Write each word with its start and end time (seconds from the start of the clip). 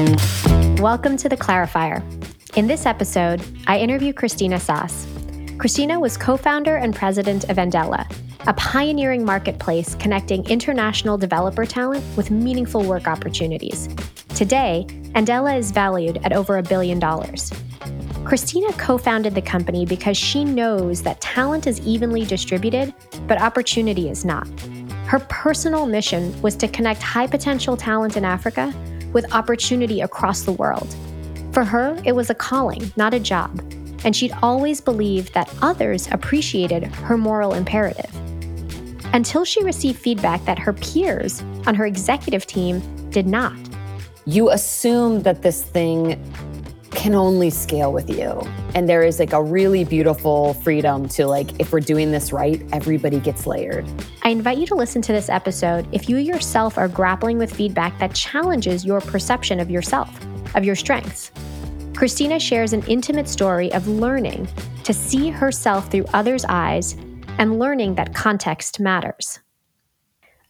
Welcome 0.00 1.18
to 1.18 1.28
The 1.28 1.36
Clarifier. 1.36 2.02
In 2.56 2.66
this 2.66 2.86
episode, 2.86 3.42
I 3.66 3.78
interview 3.78 4.14
Christina 4.14 4.58
Sass. 4.58 5.06
Christina 5.58 6.00
was 6.00 6.16
co 6.16 6.38
founder 6.38 6.76
and 6.76 6.96
president 6.96 7.50
of 7.50 7.58
Andela, 7.58 8.10
a 8.46 8.54
pioneering 8.54 9.26
marketplace 9.26 9.94
connecting 9.96 10.42
international 10.48 11.18
developer 11.18 11.66
talent 11.66 12.02
with 12.16 12.30
meaningful 12.30 12.82
work 12.82 13.06
opportunities. 13.06 13.90
Today, 14.34 14.86
Andela 15.16 15.58
is 15.58 15.70
valued 15.70 16.18
at 16.24 16.32
over 16.32 16.56
a 16.56 16.62
billion 16.62 16.98
dollars. 16.98 17.52
Christina 18.24 18.72
co 18.78 18.96
founded 18.96 19.34
the 19.34 19.42
company 19.42 19.84
because 19.84 20.16
she 20.16 20.46
knows 20.46 21.02
that 21.02 21.20
talent 21.20 21.66
is 21.66 21.78
evenly 21.80 22.24
distributed, 22.24 22.94
but 23.26 23.38
opportunity 23.38 24.08
is 24.08 24.24
not. 24.24 24.48
Her 25.04 25.18
personal 25.28 25.84
mission 25.84 26.40
was 26.40 26.56
to 26.56 26.68
connect 26.68 27.02
high 27.02 27.26
potential 27.26 27.76
talent 27.76 28.16
in 28.16 28.24
Africa 28.24 28.72
with 29.12 29.32
opportunity 29.34 30.00
across 30.00 30.42
the 30.42 30.52
world. 30.52 30.94
For 31.52 31.64
her, 31.64 32.00
it 32.04 32.12
was 32.12 32.30
a 32.30 32.34
calling, 32.34 32.92
not 32.96 33.14
a 33.14 33.20
job, 33.20 33.60
and 34.04 34.14
she'd 34.14 34.32
always 34.42 34.80
believed 34.80 35.34
that 35.34 35.52
others 35.62 36.08
appreciated 36.10 36.84
her 36.86 37.16
moral 37.16 37.54
imperative. 37.54 38.10
Until 39.12 39.44
she 39.44 39.64
received 39.64 39.98
feedback 39.98 40.44
that 40.44 40.58
her 40.58 40.72
peers 40.72 41.42
on 41.66 41.74
her 41.74 41.84
executive 41.86 42.46
team 42.46 42.80
did 43.10 43.26
not. 43.26 43.56
You 44.26 44.50
assume 44.50 45.22
that 45.22 45.42
this 45.42 45.62
thing 45.62 46.22
can 46.90 47.14
only 47.14 47.50
scale 47.50 47.92
with 47.92 48.10
you. 48.10 48.40
And 48.74 48.88
there 48.88 49.02
is 49.02 49.18
like 49.18 49.32
a 49.32 49.42
really 49.42 49.84
beautiful 49.84 50.54
freedom 50.54 51.08
to 51.10 51.26
like, 51.26 51.58
if 51.60 51.72
we're 51.72 51.80
doing 51.80 52.12
this 52.12 52.32
right, 52.32 52.62
everybody 52.72 53.20
gets 53.20 53.46
layered. 53.46 53.86
I 54.22 54.30
invite 54.30 54.58
you 54.58 54.66
to 54.66 54.74
listen 54.74 55.02
to 55.02 55.12
this 55.12 55.28
episode 55.28 55.86
if 55.92 56.08
you 56.08 56.16
yourself 56.16 56.78
are 56.78 56.88
grappling 56.88 57.38
with 57.38 57.54
feedback 57.54 57.98
that 57.98 58.14
challenges 58.14 58.84
your 58.84 59.00
perception 59.00 59.60
of 59.60 59.70
yourself, 59.70 60.10
of 60.54 60.64
your 60.64 60.76
strengths. 60.76 61.30
Christina 61.94 62.40
shares 62.40 62.72
an 62.72 62.82
intimate 62.86 63.28
story 63.28 63.72
of 63.72 63.86
learning 63.86 64.48
to 64.84 64.94
see 64.94 65.30
herself 65.30 65.90
through 65.90 66.06
others' 66.14 66.44
eyes 66.48 66.94
and 67.38 67.58
learning 67.58 67.94
that 67.96 68.14
context 68.14 68.80
matters. 68.80 69.40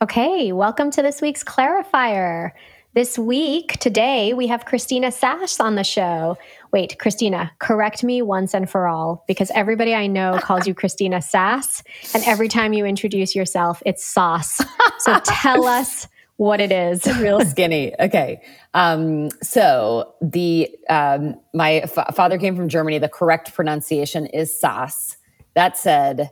Okay, 0.03 0.53
welcome 0.53 0.91
to 0.93 1.03
this 1.03 1.21
week's 1.21 1.45
Clarifier. 1.45 2.53
This 2.93 3.17
week, 3.17 3.79
today, 3.79 4.35
we 4.35 4.49
have 4.49 4.65
Christina 4.65 5.13
Sass 5.13 5.61
on 5.61 5.77
the 5.77 5.85
show. 5.85 6.37
Wait, 6.73 6.99
Christina, 6.99 7.53
correct 7.61 8.03
me 8.03 8.21
once 8.21 8.53
and 8.53 8.69
for 8.69 8.89
all, 8.89 9.23
because 9.29 9.49
everybody 9.55 9.95
I 9.95 10.09
know 10.09 10.41
calls 10.43 10.67
you 10.67 10.75
Christina 10.75 11.23
Sass. 11.23 11.85
And 12.15 12.25
every 12.25 12.49
time 12.49 12.73
you 12.73 12.85
introduce 12.85 13.37
yourself, 13.37 13.81
it's 13.87 14.05
sauce. 14.05 14.61
So 14.99 15.21
tell 15.25 15.69
us 15.69 16.09
what 16.35 16.61
it 16.61 16.73
is. 16.73 17.07
Real 17.21 17.41
skinny. 17.45 17.95
Okay. 18.01 18.43
Um, 18.75 19.31
so 19.41 20.13
the 20.21 20.69
um, 20.89 21.37
my 21.55 21.75
f- 21.75 22.17
father 22.17 22.39
came 22.39 22.57
from 22.57 22.69
Germany. 22.69 22.99
The 22.99 23.09
correct 23.09 23.55
pronunciation 23.55 24.27
is 24.27 24.59
Sass. 24.59 25.17
That 25.55 25.79
said, 25.79 26.31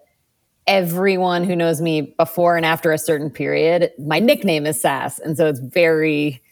everyone 0.66 1.44
who 1.44 1.54
knows 1.54 1.80
me 1.80 2.00
before 2.18 2.56
and 2.56 2.66
after 2.66 2.90
a 2.90 2.98
certain 2.98 3.30
period, 3.30 3.92
my 3.96 4.18
nickname 4.18 4.66
is 4.66 4.80
Sass, 4.80 5.20
and 5.20 5.36
so 5.36 5.46
it's 5.46 5.60
very 5.60 6.42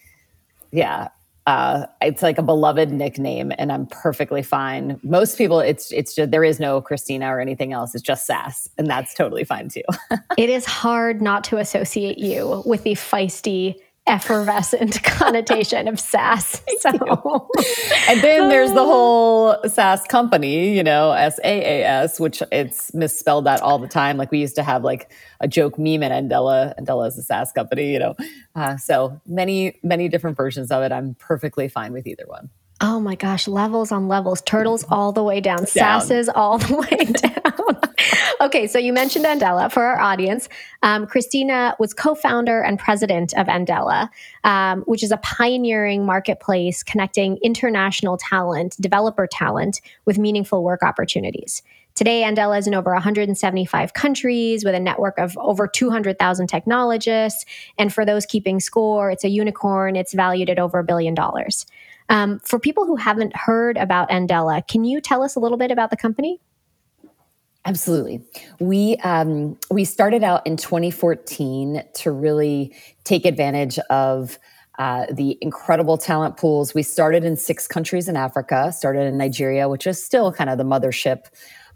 yeah. 0.76 1.08
Uh, 1.46 1.86
it's 2.02 2.22
like 2.22 2.38
a 2.38 2.42
beloved 2.42 2.90
nickname 2.90 3.52
and 3.56 3.70
i'm 3.70 3.86
perfectly 3.86 4.42
fine. 4.42 4.98
Most 5.04 5.38
people 5.38 5.60
it's 5.60 5.92
it's 5.92 6.12
just 6.12 6.32
there 6.32 6.42
is 6.42 6.58
no 6.58 6.80
christina 6.80 7.28
or 7.28 7.40
anything 7.40 7.72
else. 7.72 7.94
It's 7.94 8.02
just 8.02 8.26
sass 8.26 8.68
and 8.76 8.88
that's 8.88 9.14
totally 9.14 9.44
fine 9.44 9.68
too. 9.68 9.82
It 10.36 10.50
is 10.50 10.66
hard 10.66 11.22
not 11.22 11.44
to 11.44 11.58
associate 11.58 12.18
you 12.18 12.62
with 12.66 12.82
the 12.82 12.92
feisty 12.92 13.76
effervescent 14.06 15.02
connotation 15.04 15.88
of 15.88 15.98
SaaS. 16.00 16.62
So. 16.78 17.48
and 18.08 18.20
then 18.20 18.48
there's 18.50 18.72
the 18.72 18.84
whole 18.84 19.56
SaaS 19.66 20.04
company, 20.04 20.76
you 20.76 20.84
know, 20.84 21.12
S 21.12 21.38
A 21.42 21.82
A 21.82 21.84
S, 21.84 22.20
which 22.20 22.42
it's 22.52 22.92
misspelled 22.94 23.46
that 23.46 23.62
all 23.62 23.78
the 23.78 23.88
time. 23.88 24.16
Like 24.18 24.30
we 24.30 24.38
used 24.38 24.56
to 24.56 24.62
have 24.62 24.84
like 24.84 25.10
a 25.40 25.48
joke 25.48 25.78
meme 25.78 26.02
at 26.02 26.12
Andela. 26.12 26.78
Andela 26.78 27.08
is 27.08 27.18
a 27.18 27.22
SaaS 27.22 27.50
company, 27.52 27.92
you 27.92 27.98
know. 27.98 28.14
Uh, 28.54 28.76
so 28.76 29.20
many, 29.26 29.78
many 29.82 30.08
different 30.08 30.36
versions 30.36 30.70
of 30.70 30.82
it. 30.82 30.92
I'm 30.92 31.14
perfectly 31.14 31.68
fine 31.68 31.92
with 31.92 32.06
either 32.06 32.24
one. 32.26 32.50
Oh 32.80 33.00
my 33.00 33.14
gosh, 33.14 33.48
levels 33.48 33.90
on 33.90 34.06
levels, 34.06 34.42
turtles 34.42 34.84
all 34.90 35.10
the 35.12 35.22
way 35.22 35.40
down, 35.40 35.64
down. 35.64 35.66
sasses 35.66 36.28
all 36.34 36.58
the 36.58 36.76
way 36.76 37.04
down. 37.04 37.80
Okay, 38.40 38.66
so 38.66 38.78
you 38.78 38.92
mentioned 38.92 39.24
Andela 39.24 39.70
for 39.70 39.84
our 39.84 40.00
audience. 40.00 40.48
Um, 40.82 41.06
Christina 41.06 41.76
was 41.78 41.94
co 41.94 42.14
founder 42.14 42.60
and 42.60 42.78
president 42.78 43.32
of 43.34 43.46
Andela, 43.46 44.08
um, 44.44 44.82
which 44.82 45.02
is 45.02 45.10
a 45.10 45.16
pioneering 45.18 46.04
marketplace 46.04 46.82
connecting 46.82 47.38
international 47.42 48.16
talent, 48.16 48.76
developer 48.80 49.26
talent, 49.26 49.80
with 50.04 50.18
meaningful 50.18 50.62
work 50.62 50.82
opportunities. 50.82 51.62
Today, 51.94 52.22
Andela 52.22 52.58
is 52.58 52.66
in 52.66 52.74
over 52.74 52.92
175 52.92 53.94
countries 53.94 54.64
with 54.64 54.74
a 54.74 54.80
network 54.80 55.18
of 55.18 55.36
over 55.38 55.66
200,000 55.66 56.46
technologists. 56.46 57.46
And 57.78 57.92
for 57.92 58.04
those 58.04 58.26
keeping 58.26 58.60
score, 58.60 59.10
it's 59.10 59.24
a 59.24 59.30
unicorn. 59.30 59.96
It's 59.96 60.12
valued 60.12 60.50
at 60.50 60.58
over 60.58 60.80
a 60.80 60.84
billion 60.84 61.14
dollars. 61.14 61.64
Um, 62.10 62.38
for 62.40 62.58
people 62.58 62.86
who 62.86 62.96
haven't 62.96 63.34
heard 63.34 63.78
about 63.78 64.10
Andela, 64.10 64.66
can 64.68 64.84
you 64.84 65.00
tell 65.00 65.22
us 65.22 65.36
a 65.36 65.40
little 65.40 65.58
bit 65.58 65.70
about 65.70 65.90
the 65.90 65.96
company? 65.96 66.38
Absolutely. 67.66 68.22
We 68.60 68.96
um, 68.98 69.58
we 69.70 69.84
started 69.84 70.22
out 70.22 70.46
in 70.46 70.56
2014 70.56 71.82
to 71.94 72.10
really 72.12 72.72
take 73.02 73.26
advantage 73.26 73.80
of 73.90 74.38
uh, 74.78 75.06
the 75.10 75.36
incredible 75.40 75.98
talent 75.98 76.36
pools. 76.36 76.74
We 76.74 76.84
started 76.84 77.24
in 77.24 77.36
six 77.36 77.66
countries 77.66 78.08
in 78.08 78.16
Africa. 78.16 78.72
Started 78.72 79.06
in 79.06 79.18
Nigeria, 79.18 79.68
which 79.68 79.86
is 79.86 80.02
still 80.02 80.32
kind 80.32 80.48
of 80.48 80.58
the 80.58 80.64
mothership 80.64 81.24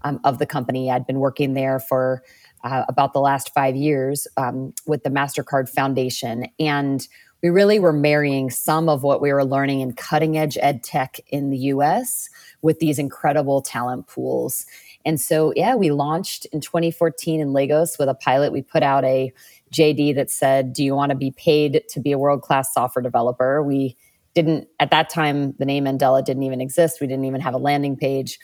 um, 0.03 0.21
of 0.23 0.39
the 0.39 0.45
company. 0.45 0.89
I'd 0.89 1.05
been 1.05 1.19
working 1.19 1.55
there 1.55 1.77
for 1.77 2.23
uh, 2.63 2.85
about 2.87 3.11
the 3.11 3.19
last 3.19 3.53
five 3.53 3.75
years 3.75 4.27
um, 4.37 4.73
with 4.87 5.03
the 5.03 5.09
Mastercard 5.09 5.67
Foundation, 5.67 6.45
and 6.57 7.05
we 7.41 7.49
really 7.49 7.79
were 7.79 7.93
marrying 7.93 8.49
some 8.49 8.87
of 8.87 9.03
what 9.03 9.21
we 9.21 9.33
were 9.33 9.45
learning 9.45 9.81
in 9.81 9.93
cutting 9.93 10.37
edge 10.37 10.57
ed 10.61 10.83
tech 10.83 11.19
in 11.27 11.49
the 11.49 11.57
US 11.57 12.29
with 12.61 12.79
these 12.79 12.99
incredible 12.99 13.61
talent 13.61 14.07
pools. 14.07 14.65
And 15.05 15.19
so, 15.19 15.51
yeah, 15.55 15.75
we 15.75 15.91
launched 15.91 16.45
in 16.47 16.61
2014 16.61 17.39
in 17.39 17.53
Lagos 17.53 17.97
with 17.97 18.07
a 18.07 18.13
pilot. 18.13 18.51
We 18.51 18.61
put 18.61 18.83
out 18.83 19.03
a 19.03 19.33
JD 19.73 20.15
that 20.15 20.29
said, 20.29 20.73
Do 20.73 20.83
you 20.83 20.95
want 20.95 21.09
to 21.09 21.15
be 21.15 21.31
paid 21.31 21.81
to 21.89 21.99
be 21.99 22.11
a 22.11 22.19
world 22.19 22.43
class 22.43 22.73
software 22.73 23.01
developer? 23.01 23.63
We 23.63 23.97
didn't, 24.35 24.67
at 24.79 24.91
that 24.91 25.09
time, 25.09 25.53
the 25.57 25.65
name 25.65 25.85
Andela 25.85 26.23
didn't 26.23 26.43
even 26.43 26.61
exist. 26.61 27.01
We 27.01 27.07
didn't 27.07 27.25
even 27.25 27.41
have 27.41 27.53
a 27.53 27.57
landing 27.57 27.97
page. 27.97 28.39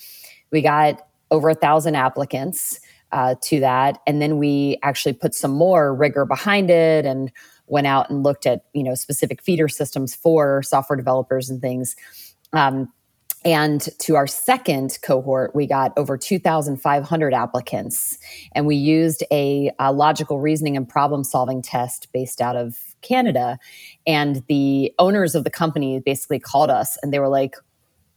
We 0.51 0.61
got 0.61 1.07
over 1.29 1.49
a 1.49 1.55
thousand 1.55 1.95
applicants 1.95 2.79
uh, 3.11 3.35
to 3.41 3.59
that. 3.59 3.99
And 4.07 4.21
then 4.21 4.37
we 4.37 4.77
actually 4.83 5.13
put 5.13 5.33
some 5.33 5.51
more 5.51 5.93
rigor 5.93 6.25
behind 6.25 6.69
it 6.69 7.05
and 7.05 7.31
went 7.67 7.87
out 7.87 8.09
and 8.09 8.23
looked 8.23 8.45
at 8.45 8.65
you 8.73 8.83
know 8.83 8.95
specific 8.95 9.41
feeder 9.41 9.67
systems 9.67 10.15
for 10.15 10.63
software 10.63 10.97
developers 10.97 11.49
and 11.49 11.61
things 11.61 11.95
um, 12.53 12.91
and 13.45 13.87
to 13.99 14.15
our 14.15 14.27
second 14.27 14.97
cohort, 15.03 15.55
we 15.55 15.67
got 15.67 15.93
over 15.95 16.17
2,500 16.17 17.33
applicants. 17.33 18.17
And 18.53 18.65
we 18.65 18.75
used 18.75 19.23
a, 19.31 19.71
a, 19.79 19.93
logical 19.93 20.39
reasoning 20.39 20.75
and 20.75 20.87
problem 20.87 21.23
solving 21.23 21.61
test 21.61 22.11
based 22.11 22.41
out 22.41 22.55
of 22.55 22.77
Canada. 23.01 23.59
And 24.05 24.43
the 24.47 24.93
owners 24.99 25.35
of 25.35 25.43
the 25.43 25.49
company 25.49 25.99
basically 25.99 26.39
called 26.39 26.69
us 26.69 26.97
and 27.01 27.13
they 27.13 27.19
were 27.19 27.29
like, 27.29 27.55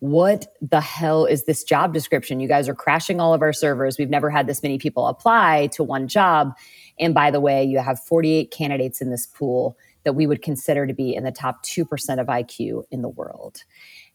what 0.01 0.55
the 0.63 0.81
hell 0.81 1.27
is 1.27 1.45
this 1.45 1.63
job 1.63 1.93
description? 1.93 2.41
You 2.41 2.49
guys 2.49 2.69
are 2.69 2.75
crashing 2.75 3.21
all 3.21 3.35
of 3.35 3.43
our 3.43 3.53
servers. 3.53 3.99
We've 3.99 4.11
never 4.11 4.31
had 4.31 4.47
this 4.47 4.63
many 4.63 4.79
people 4.79 5.07
apply 5.07 5.69
to 5.75 5.85
one 5.85 6.09
job. 6.09 6.53
And 6.99 7.15
by 7.15 7.31
the 7.31 7.41
way, 7.41 7.63
you 7.65 7.79
have 7.79 8.01
48 8.01 8.51
candidates 8.51 9.01
in 9.01 9.11
this 9.11 9.27
pool 9.27 9.77
that 10.05 10.15
we 10.15 10.27
would 10.27 10.41
consider 10.41 10.87
to 10.87 10.95
be 10.95 11.15
in 11.15 11.25
the 11.25 11.31
top 11.31 11.63
2% 11.65 11.85
of 12.19 12.27
IQ 12.27 12.85
in 12.91 13.03
the 13.03 13.09
world. 13.09 13.63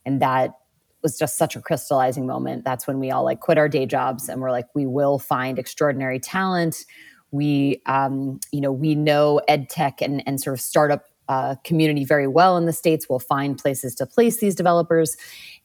And 0.04 0.20
that 0.20 0.50
was 1.02 1.18
just 1.18 1.38
such 1.38 1.54
a 1.54 1.60
crystallizing 1.60 2.26
moment. 2.26 2.64
That's 2.64 2.88
when 2.88 2.98
we 2.98 3.12
all 3.12 3.24
like 3.24 3.38
quit 3.38 3.58
our 3.58 3.68
day 3.68 3.86
jobs 3.86 4.28
and 4.28 4.40
we're 4.40 4.50
like, 4.50 4.66
we 4.74 4.86
will 4.86 5.20
find 5.20 5.56
extraordinary 5.56 6.18
talent. 6.18 6.84
We, 7.30 7.80
um, 7.86 8.40
you 8.50 8.60
know, 8.60 8.72
we 8.72 8.96
know 8.96 9.40
ed 9.46 9.68
tech 9.68 10.02
and, 10.02 10.22
and 10.26 10.40
sort 10.40 10.54
of 10.54 10.60
startup 10.60 11.04
uh, 11.28 11.56
community 11.64 12.04
very 12.04 12.26
well 12.26 12.56
in 12.56 12.66
the 12.66 12.72
states. 12.72 13.08
We'll 13.08 13.18
find 13.18 13.58
places 13.58 13.94
to 13.96 14.06
place 14.06 14.38
these 14.38 14.54
developers, 14.54 15.16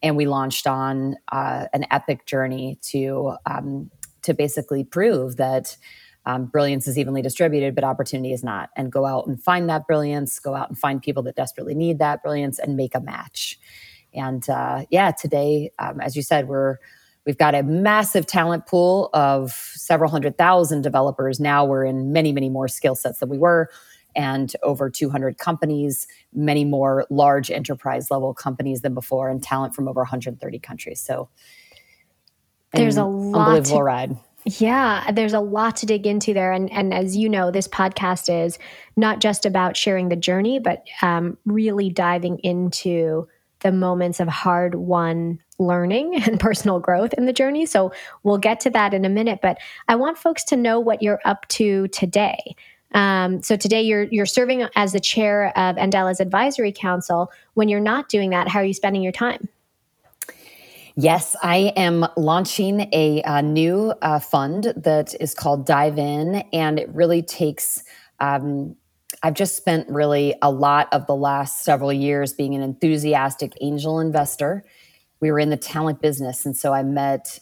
and 0.01 0.15
we 0.15 0.25
launched 0.25 0.67
on 0.67 1.15
uh, 1.31 1.67
an 1.73 1.85
epic 1.91 2.25
journey 2.25 2.77
to 2.83 3.35
um, 3.45 3.91
to 4.23 4.33
basically 4.33 4.83
prove 4.83 5.37
that 5.37 5.75
um, 6.25 6.45
brilliance 6.45 6.87
is 6.87 6.97
evenly 6.97 7.21
distributed, 7.21 7.73
but 7.75 7.83
opportunity 7.83 8.33
is 8.33 8.43
not. 8.43 8.69
And 8.75 8.91
go 8.91 9.05
out 9.05 9.27
and 9.27 9.41
find 9.41 9.69
that 9.69 9.87
brilliance, 9.87 10.39
go 10.39 10.55
out 10.55 10.69
and 10.69 10.77
find 10.77 11.01
people 11.01 11.23
that 11.23 11.35
desperately 11.35 11.73
need 11.73 11.99
that 11.99 12.21
brilliance 12.21 12.59
and 12.59 12.75
make 12.75 12.93
a 12.93 12.99
match. 12.99 13.59
And 14.13 14.47
uh, 14.49 14.85
yeah, 14.89 15.11
today, 15.11 15.71
um, 15.79 15.99
as 16.01 16.15
you 16.15 16.21
said, 16.21 16.47
we're 16.47 16.77
we've 17.25 17.37
got 17.37 17.53
a 17.55 17.63
massive 17.63 18.25
talent 18.25 18.65
pool 18.65 19.09
of 19.13 19.51
several 19.51 20.09
hundred 20.09 20.37
thousand 20.37 20.81
developers. 20.81 21.39
Now 21.39 21.65
we're 21.65 21.85
in 21.85 22.11
many, 22.11 22.31
many 22.31 22.49
more 22.49 22.67
skill 22.67 22.95
sets 22.95 23.19
than 23.19 23.29
we 23.29 23.37
were. 23.37 23.69
And 24.15 24.53
over 24.63 24.89
200 24.89 25.37
companies, 25.37 26.07
many 26.33 26.65
more 26.65 27.05
large 27.09 27.51
enterprise 27.51 28.11
level 28.11 28.33
companies 28.33 28.81
than 28.81 28.93
before, 28.93 29.29
and 29.29 29.41
talent 29.41 29.75
from 29.75 29.87
over 29.87 30.01
130 30.01 30.59
countries. 30.59 31.01
So 31.01 31.29
there's 32.73 32.97
a 32.97 33.05
lot 33.05 33.47
unbelievable 33.47 33.77
to, 33.77 33.83
ride. 33.83 34.17
Yeah, 34.45 35.11
there's 35.11 35.33
a 35.33 35.39
lot 35.39 35.75
to 35.77 35.85
dig 35.85 36.07
into 36.07 36.33
there, 36.33 36.51
and 36.51 36.71
and 36.71 36.93
as 36.93 37.15
you 37.15 37.29
know, 37.29 37.51
this 37.51 37.67
podcast 37.67 38.45
is 38.45 38.57
not 38.95 39.19
just 39.19 39.45
about 39.45 39.77
sharing 39.77 40.09
the 40.09 40.15
journey, 40.15 40.59
but 40.59 40.85
um, 41.01 41.37
really 41.45 41.89
diving 41.89 42.39
into 42.39 43.27
the 43.61 43.71
moments 43.71 44.19
of 44.19 44.27
hard 44.27 44.75
won 44.75 45.39
learning 45.59 46.15
and 46.25 46.39
personal 46.39 46.79
growth 46.79 47.13
in 47.13 47.25
the 47.25 47.33
journey. 47.33 47.65
So 47.65 47.91
we'll 48.23 48.37
get 48.37 48.59
to 48.61 48.69
that 48.71 48.93
in 48.93 49.05
a 49.05 49.09
minute, 49.09 49.39
but 49.41 49.57
I 49.87 49.95
want 49.95 50.17
folks 50.17 50.43
to 50.45 50.57
know 50.57 50.79
what 50.79 51.01
you're 51.01 51.21
up 51.23 51.47
to 51.49 51.87
today. 51.89 52.55
Um, 52.93 53.41
so 53.41 53.55
today 53.55 53.81
you're 53.81 54.03
you're 54.03 54.25
serving 54.25 54.67
as 54.75 54.93
the 54.93 54.99
chair 54.99 55.57
of 55.57 55.77
Andela's 55.77 56.19
advisory 56.19 56.71
council. 56.71 57.31
When 57.53 57.69
you're 57.69 57.79
not 57.79 58.09
doing 58.09 58.31
that, 58.31 58.47
how 58.47 58.59
are 58.59 58.65
you 58.65 58.73
spending 58.73 59.01
your 59.01 59.11
time? 59.11 59.47
Yes, 60.95 61.37
I 61.41 61.73
am 61.77 62.05
launching 62.17 62.81
a, 62.91 63.21
a 63.23 63.41
new 63.41 63.93
uh, 64.01 64.19
fund 64.19 64.73
that 64.75 65.15
is 65.21 65.33
called 65.33 65.65
Dive 65.65 65.97
In, 65.97 66.43
and 66.51 66.79
it 66.79 66.89
really 66.89 67.21
takes. 67.21 67.83
Um, 68.19 68.75
I've 69.23 69.35
just 69.35 69.55
spent 69.55 69.87
really 69.87 70.35
a 70.41 70.51
lot 70.51 70.89
of 70.91 71.05
the 71.05 71.15
last 71.15 71.63
several 71.63 71.93
years 71.93 72.33
being 72.33 72.55
an 72.55 72.61
enthusiastic 72.61 73.53
angel 73.61 73.99
investor. 73.99 74.65
We 75.21 75.31
were 75.31 75.39
in 75.39 75.49
the 75.49 75.57
talent 75.57 76.01
business, 76.01 76.45
and 76.45 76.57
so 76.57 76.73
I 76.73 76.83
met 76.83 77.39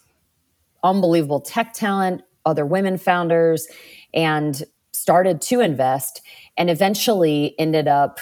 unbelievable 0.84 1.42
tech 1.42 1.74
talent, 1.74 2.22
other 2.46 2.66
women 2.66 2.98
founders, 2.98 3.68
and 4.14 4.64
started 5.00 5.42
to 5.42 5.62
invest, 5.62 6.22
and 6.58 6.70
eventually 6.70 7.56
ended 7.58 7.88
up 7.88 8.20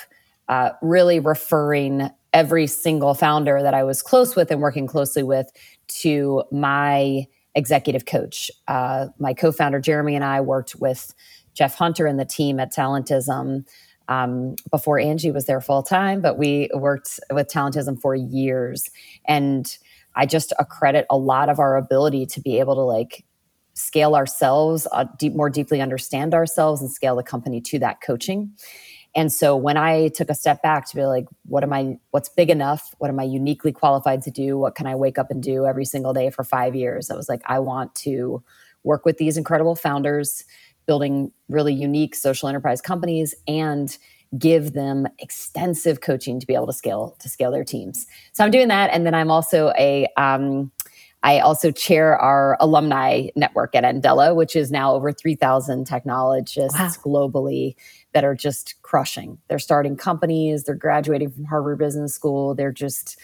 uh, 0.48 0.70
really 0.82 1.20
referring 1.20 2.10
every 2.34 2.68
single 2.68 3.14
founder 3.14 3.62
that 3.62 3.74
I 3.74 3.84
was 3.84 4.02
close 4.02 4.36
with 4.36 4.52
and 4.52 4.62
working 4.62 4.86
closely 4.86 5.24
with 5.24 5.50
to 5.88 6.44
my 6.52 7.26
executive 7.56 8.06
coach. 8.06 8.52
Uh, 8.68 9.08
my 9.18 9.34
co 9.34 9.52
founder, 9.52 9.80
Jeremy, 9.80 10.16
and 10.16 10.24
I 10.24 10.42
worked 10.42 10.76
with 10.76 11.14
Jeff 11.54 11.76
Hunter 11.76 12.06
and 12.06 12.20
the 12.20 12.26
team 12.26 12.60
at 12.60 12.72
Talentism. 12.72 13.66
Um, 14.10 14.56
before 14.72 15.00
Angie 15.00 15.32
was 15.32 15.48
there 15.48 15.60
full 15.60 15.84
time, 15.84 16.22
but 16.22 16.38
we 16.38 16.70
worked 16.74 17.20
with 17.30 17.48
Talentism 17.50 18.00
for 18.00 18.16
years. 18.16 18.90
And 19.26 19.78
I 20.16 20.26
just 20.26 20.54
accredit 20.60 21.06
a 21.10 21.18
lot 21.18 21.50
of 21.50 21.60
our 21.60 21.76
ability 21.76 22.26
to 22.28 22.40
be 22.40 22.60
able 22.60 22.76
to 22.76 22.82
like 22.82 23.26
scale 23.78 24.16
ourselves, 24.16 24.88
uh, 24.92 25.06
deep, 25.20 25.36
more 25.36 25.50
deeply 25.50 25.82
understand 25.82 26.34
ourselves, 26.34 26.82
and 26.82 26.92
scale 26.92 27.16
the 27.16 27.24
company 27.24 27.62
to 27.62 27.78
that 27.80 28.02
coaching. 28.02 28.52
And 29.16 29.32
so 29.32 29.56
when 29.56 29.78
I 29.78 30.10
took 30.10 30.30
a 30.30 30.36
step 30.36 30.62
back 30.64 30.88
to 30.90 30.96
be 30.96 31.06
like, 31.06 31.26
what 31.46 31.64
am 31.64 31.74
I, 31.74 31.98
what's 32.12 32.30
big 32.30 32.50
enough? 32.50 32.94
What 32.98 33.10
am 33.10 33.20
I 33.20 33.24
uniquely 33.24 33.72
qualified 33.72 34.24
to 34.24 34.32
do? 34.32 34.58
What 34.58 34.76
can 34.76 34.88
I 34.88 34.96
wake 34.96 35.18
up 35.18 35.32
and 35.32 35.42
do 35.42 35.66
every 35.66 35.86
single 35.86 36.14
day 36.14 36.30
for 36.30 36.44
five 36.44 36.76
years? 36.76 37.10
I 37.10 37.16
was 37.16 37.30
like, 37.30 37.42
I 37.46 37.60
want 37.60 37.94
to 37.96 38.44
work 38.84 39.06
with 39.06 39.18
these 39.18 39.38
incredible 39.38 39.76
founders, 39.76 40.44
building 40.88 41.32
really 41.48 41.74
unique 41.74 42.16
social 42.16 42.50
enterprise 42.50 42.82
companies 42.82 43.36
and 43.48 43.98
give 44.38 44.74
them 44.74 45.08
extensive 45.20 46.02
coaching 46.02 46.40
to 46.40 46.46
be 46.46 46.54
able 46.54 46.68
to 46.68 46.74
scale 46.74 47.16
to 47.20 47.30
scale 47.30 47.52
their 47.52 47.64
teams. 47.64 48.06
So 48.34 48.44
I'm 48.44 48.52
doing 48.52 48.68
that, 48.68 48.90
and 48.92 49.06
then 49.06 49.14
I'm 49.14 49.32
also 49.32 49.72
a 49.78 50.08
um, 50.18 50.72
I 51.24 51.40
also 51.40 51.72
chair 51.72 52.18
our 52.18 52.58
alumni 52.60 53.28
network 53.36 53.76
at 53.76 53.84
Andela, 53.84 54.36
which 54.36 54.56
is 54.56 54.72
now 54.72 54.94
over 54.94 55.12
3,000 55.12 55.86
technologists 55.86 56.78
wow. 56.78 56.90
globally 57.04 57.76
that 58.14 58.24
are 58.24 58.36
just 58.36 58.76
crushing. 58.84 59.38
They're 59.48 59.60
starting 59.60 59.96
companies, 59.98 60.64
they're 60.64 60.76
graduating 60.76 61.32
from 61.32 61.46
Harvard 61.46 61.80
Business 61.80 62.14
School. 62.14 62.54
They're 62.56 62.72
just, 62.72 63.20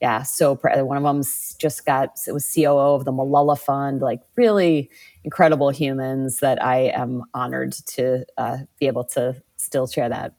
yeah, 0.00 0.22
so 0.22 0.56
pr- 0.56 0.82
one 0.82 0.98
of 0.98 1.02
them 1.02 1.22
just 1.58 1.86
got, 1.86 2.18
it 2.26 2.32
was 2.32 2.52
COO 2.54 2.94
of 2.94 3.04
the 3.04 3.12
Malala 3.12 3.58
Fund, 3.58 4.02
like 4.02 4.20
really 4.36 4.90
incredible 5.24 5.70
humans 5.70 6.38
that 6.38 6.62
I 6.62 6.92
am 6.94 7.24
honored 7.34 7.72
to 7.72 8.24
uh, 8.36 8.58
be 8.78 8.86
able 8.86 9.04
to 9.04 9.42
still 9.56 9.86
share 9.86 10.08
that. 10.08 10.34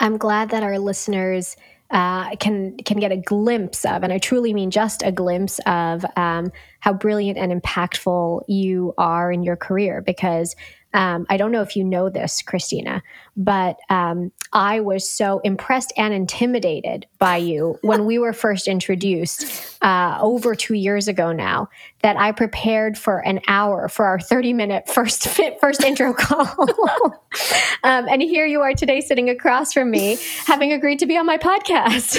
I'm 0.00 0.16
glad 0.16 0.50
that 0.50 0.62
our 0.62 0.78
listeners 0.78 1.56
uh, 1.90 2.36
can 2.36 2.76
can 2.78 2.98
get 2.98 3.12
a 3.12 3.16
glimpse 3.16 3.84
of, 3.84 4.02
and 4.02 4.12
I 4.12 4.18
truly 4.18 4.54
mean 4.54 4.70
just 4.70 5.02
a 5.02 5.10
glimpse 5.10 5.58
of 5.66 6.04
um, 6.16 6.52
how 6.80 6.92
brilliant 6.92 7.38
and 7.38 7.62
impactful 7.62 8.42
you 8.48 8.94
are 8.98 9.30
in 9.30 9.42
your 9.42 9.56
career. 9.56 10.02
Because 10.02 10.56
um, 10.92 11.26
I 11.28 11.36
don't 11.36 11.52
know 11.52 11.62
if 11.62 11.76
you 11.76 11.84
know 11.84 12.08
this, 12.08 12.42
Christina, 12.42 13.02
but 13.36 13.76
um, 13.90 14.32
I 14.52 14.80
was 14.80 15.08
so 15.08 15.38
impressed 15.44 15.92
and 15.96 16.12
intimidated 16.12 17.06
by 17.18 17.36
you 17.36 17.78
when 17.82 18.06
we 18.06 18.18
were 18.18 18.32
first 18.32 18.66
introduced 18.66 19.78
uh, 19.82 20.18
over 20.20 20.54
two 20.54 20.74
years 20.74 21.08
ago 21.08 21.32
now 21.32 21.68
that 22.02 22.16
I 22.16 22.32
prepared 22.32 22.98
for 22.98 23.18
an 23.18 23.40
hour 23.46 23.88
for 23.88 24.04
our 24.06 24.18
30 24.18 24.52
minute 24.52 24.88
first 24.88 25.28
first 25.60 25.82
intro 25.84 26.12
call. 26.18 26.46
um, 27.84 28.08
and 28.08 28.20
here 28.20 28.46
you 28.46 28.60
are 28.60 28.74
today 28.74 29.00
sitting 29.00 29.30
across 29.30 29.72
from 29.72 29.90
me, 29.90 30.18
having 30.46 30.72
agreed 30.72 30.98
to 30.98 31.06
be 31.06 31.16
on 31.16 31.24
my 31.24 31.38
podcast. 31.38 32.18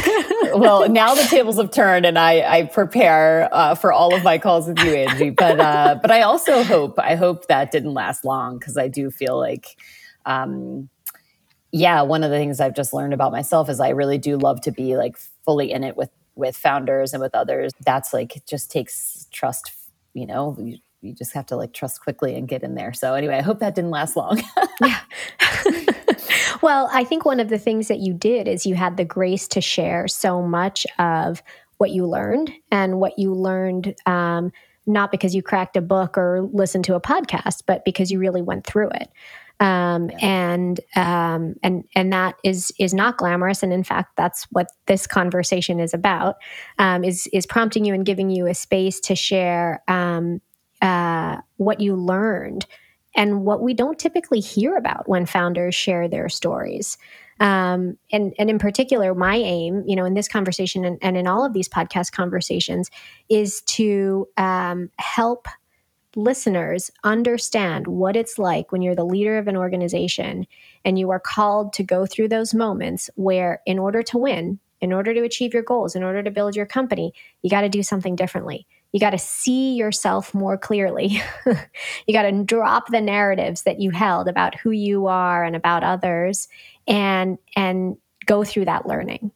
well, 0.58 0.88
now 0.90 1.14
the 1.14 1.24
tables 1.24 1.58
have 1.58 1.72
turned 1.72 2.06
and 2.06 2.18
I, 2.18 2.60
I 2.60 2.64
prepare 2.64 3.50
uh, 3.52 3.76
for 3.76 3.92
all 3.92 4.16
of 4.16 4.24
my 4.24 4.38
calls 4.38 4.51
with 4.60 4.80
you, 4.80 4.94
Angie. 4.94 5.30
But, 5.30 5.60
uh, 5.60 6.00
but 6.02 6.12
I 6.12 6.22
also 6.22 6.64
hope, 6.64 7.00
I 7.00 7.16
hope 7.16 7.48
that 7.48 7.72
didn't 7.72 7.94
last 7.94 8.24
long 8.26 8.60
because 8.60 8.78
I 8.78 8.88
do 8.88 9.10
feel 9.12 9.38
like, 9.38 9.78
um, 10.26 10.90
yeah, 11.72 12.02
one 12.02 12.24
of 12.24 12.32
the 12.32 12.38
things 12.38 12.60
I've 12.60 12.76
just 12.76 12.94
learned 12.94 13.14
about 13.14 13.32
myself 13.32 13.70
is 13.70 13.80
I 13.80 13.90
really 13.90 14.18
do 14.18 14.38
love 14.38 14.62
to 14.62 14.72
be 14.72 14.98
like 14.98 15.18
fully 15.46 15.72
in 15.72 15.84
it 15.84 15.96
with 15.96 16.10
with 16.36 16.56
founders 16.56 17.14
and 17.14 17.22
with 17.22 17.36
others. 17.36 17.72
That's 17.86 18.14
like 18.14 18.36
it 18.36 18.46
just 18.48 18.72
takes 18.72 19.28
trust, 19.32 19.72
you 20.14 20.26
know. 20.26 20.58
You, 20.60 20.78
you 21.02 21.14
just 21.14 21.34
have 21.34 21.46
to 21.48 21.56
like 21.56 21.74
trust 21.74 22.02
quickly 22.02 22.36
and 22.36 22.48
get 22.48 22.64
in 22.64 22.76
there. 22.76 22.94
So 22.94 23.16
anyway, 23.16 23.36
I 23.36 23.42
hope 23.42 23.60
that 23.60 23.76
didn't 23.76 23.90
last 23.90 24.16
long. 24.16 24.42
yeah. 24.82 25.00
well, 26.62 26.90
I 26.92 27.04
think 27.04 27.26
one 27.26 27.40
of 27.40 27.50
the 27.50 27.58
things 27.58 27.88
that 27.88 28.00
you 28.00 28.14
did 28.14 28.48
is 28.48 28.66
you 28.66 28.76
had 28.76 28.98
the 28.98 29.06
grace 29.06 29.48
to 29.50 29.62
share 29.62 30.08
so 30.08 30.42
much 30.42 30.86
of 31.00 31.42
what 31.82 31.92
you 31.92 32.06
learned 32.06 32.54
and 32.72 33.00
what 33.00 33.18
you 33.18 33.34
learned 33.34 33.96
um, 34.06 34.52
not 34.86 35.12
because 35.12 35.36
you 35.36 35.42
cracked 35.42 35.76
a 35.76 35.82
book 35.82 36.18
or 36.18 36.50
listened 36.54 36.86
to 36.86 36.96
a 36.96 37.02
podcast, 37.02 37.64
but 37.68 37.84
because 37.86 38.12
you 38.12 38.20
really 38.20 38.42
went 38.42 38.66
through 38.66 38.90
it 38.90 39.10
um, 39.62 40.10
yeah. 40.10 40.18
and 40.22 40.80
um, 40.96 41.56
and 41.62 41.84
and 41.96 42.12
that 42.12 42.36
is 42.44 42.74
is 42.80 42.94
not 42.94 43.18
glamorous. 43.18 43.62
And 43.62 43.72
in 43.72 43.84
fact, 43.84 44.18
that's 44.18 44.46
what 44.46 44.68
this 44.88 45.06
conversation 45.06 45.80
is 45.80 45.94
about. 45.94 46.38
Um, 46.80 47.04
is 47.04 47.28
is 47.32 47.46
prompting 47.46 47.86
you 47.86 47.94
and 47.94 48.04
giving 48.06 48.32
you 48.32 48.48
a 48.48 48.56
space 48.56 49.00
to 49.02 49.16
share 49.16 49.84
um, 49.88 50.42
uh, 50.82 51.38
what 51.58 51.80
you 51.80 51.96
learned 51.96 52.66
and 53.16 53.44
what 53.44 53.62
we 53.62 53.74
don't 53.74 54.00
typically 54.00 54.40
hear 54.40 54.76
about 54.76 55.08
when 55.08 55.26
founders 55.26 55.76
share 55.76 56.08
their 56.08 56.30
stories. 56.30 56.98
Um, 57.40 57.98
and 58.12 58.34
and 58.38 58.50
in 58.50 58.60
particular, 58.60 59.16
my 59.16 59.36
aim, 59.36 59.84
you 59.88 59.96
know, 59.96 60.06
in 60.06 60.14
this 60.14 60.28
conversation 60.28 60.86
and, 60.86 61.00
and 61.02 61.18
in 61.18 61.28
all 61.28 61.44
of 61.44 61.54
these 61.54 61.68
podcast 61.68 62.12
conversations, 62.12 62.90
is 63.30 63.62
to 63.64 64.28
um, 64.38 64.92
help 64.98 65.48
listeners 66.16 66.92
understand 67.04 67.88
what 67.88 68.16
it's 68.16 68.38
like 68.38 68.72
when 68.72 68.82
you're 68.82 68.96
the 68.96 69.06
leader 69.06 69.38
of 69.38 69.48
an 69.48 69.56
organization 69.56 70.46
and 70.84 71.00
you 71.00 71.10
are 71.10 71.20
called 71.20 71.74
to 71.74 71.84
go 71.84 72.06
through 72.06 72.28
those 72.28 72.54
moments 72.54 73.10
where, 73.16 73.62
in 73.66 73.80
order 73.80 74.04
to 74.04 74.18
win, 74.18 74.60
in 74.82 74.92
order 74.92 75.14
to 75.14 75.24
achieve 75.24 75.54
your 75.54 75.64
goals, 75.64 75.96
in 75.96 76.04
order 76.04 76.22
to 76.22 76.32
build 76.32 76.56
your 76.56 76.66
company, 76.66 77.14
you 77.42 77.50
got 77.50 77.62
to 77.62 77.70
do 77.70 77.84
something 77.84 78.16
differently. 78.16 78.68
You 78.92 79.00
got 79.00 79.12
to 79.12 79.18
see 79.18 79.76
yourself 79.76 80.34
more 80.34 80.58
clearly. 80.58 81.22
you 81.46 82.14
got 82.14 82.24
to 82.24 82.44
drop 82.44 82.88
the 82.88 83.02
narratives 83.02 83.64
that 83.64 83.80
you 83.80 83.92
held 83.92 84.28
about 84.28 84.56
who 84.56 84.72
you 84.72 85.08
are 85.08 85.44
and 85.44 85.56
about 85.56 85.84
others 85.84 86.48
and 86.88 87.38
and 87.56 87.98
go 88.26 88.44
through 88.44 88.66
that 88.66 88.86
learning. 88.86 89.32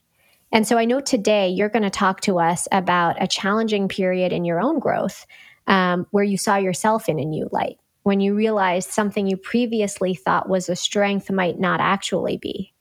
And 0.51 0.67
so 0.67 0.77
I 0.77 0.85
know 0.85 0.99
today 0.99 1.49
you're 1.49 1.69
going 1.69 1.83
to 1.83 1.89
talk 1.89 2.21
to 2.21 2.39
us 2.39 2.67
about 2.71 3.21
a 3.21 3.27
challenging 3.27 3.87
period 3.87 4.31
in 4.31 4.45
your 4.45 4.61
own 4.61 4.79
growth 4.79 5.25
um, 5.67 6.07
where 6.11 6.23
you 6.23 6.37
saw 6.37 6.55
yourself 6.57 7.09
in 7.09 7.19
a 7.19 7.25
new 7.25 7.49
light, 7.51 7.77
when 8.03 8.19
you 8.19 8.35
realized 8.35 8.89
something 8.89 9.27
you 9.27 9.35
previously 9.35 10.13
thought 10.13 10.47
was 10.47 10.69
a 10.69 10.75
strength 10.75 11.31
might 11.31 11.59
not 11.59 11.79
actually 11.79 12.37
be. 12.37 12.71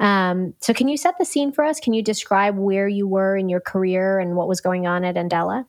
Um, 0.00 0.54
so, 0.60 0.74
can 0.74 0.88
you 0.88 0.96
set 0.96 1.16
the 1.18 1.24
scene 1.24 1.52
for 1.52 1.64
us? 1.64 1.78
Can 1.78 1.92
you 1.92 2.02
describe 2.02 2.56
where 2.56 2.88
you 2.88 3.06
were 3.06 3.36
in 3.36 3.48
your 3.48 3.60
career 3.60 4.18
and 4.18 4.34
what 4.34 4.48
was 4.48 4.60
going 4.60 4.86
on 4.86 5.04
at 5.04 5.14
Andela? 5.14 5.66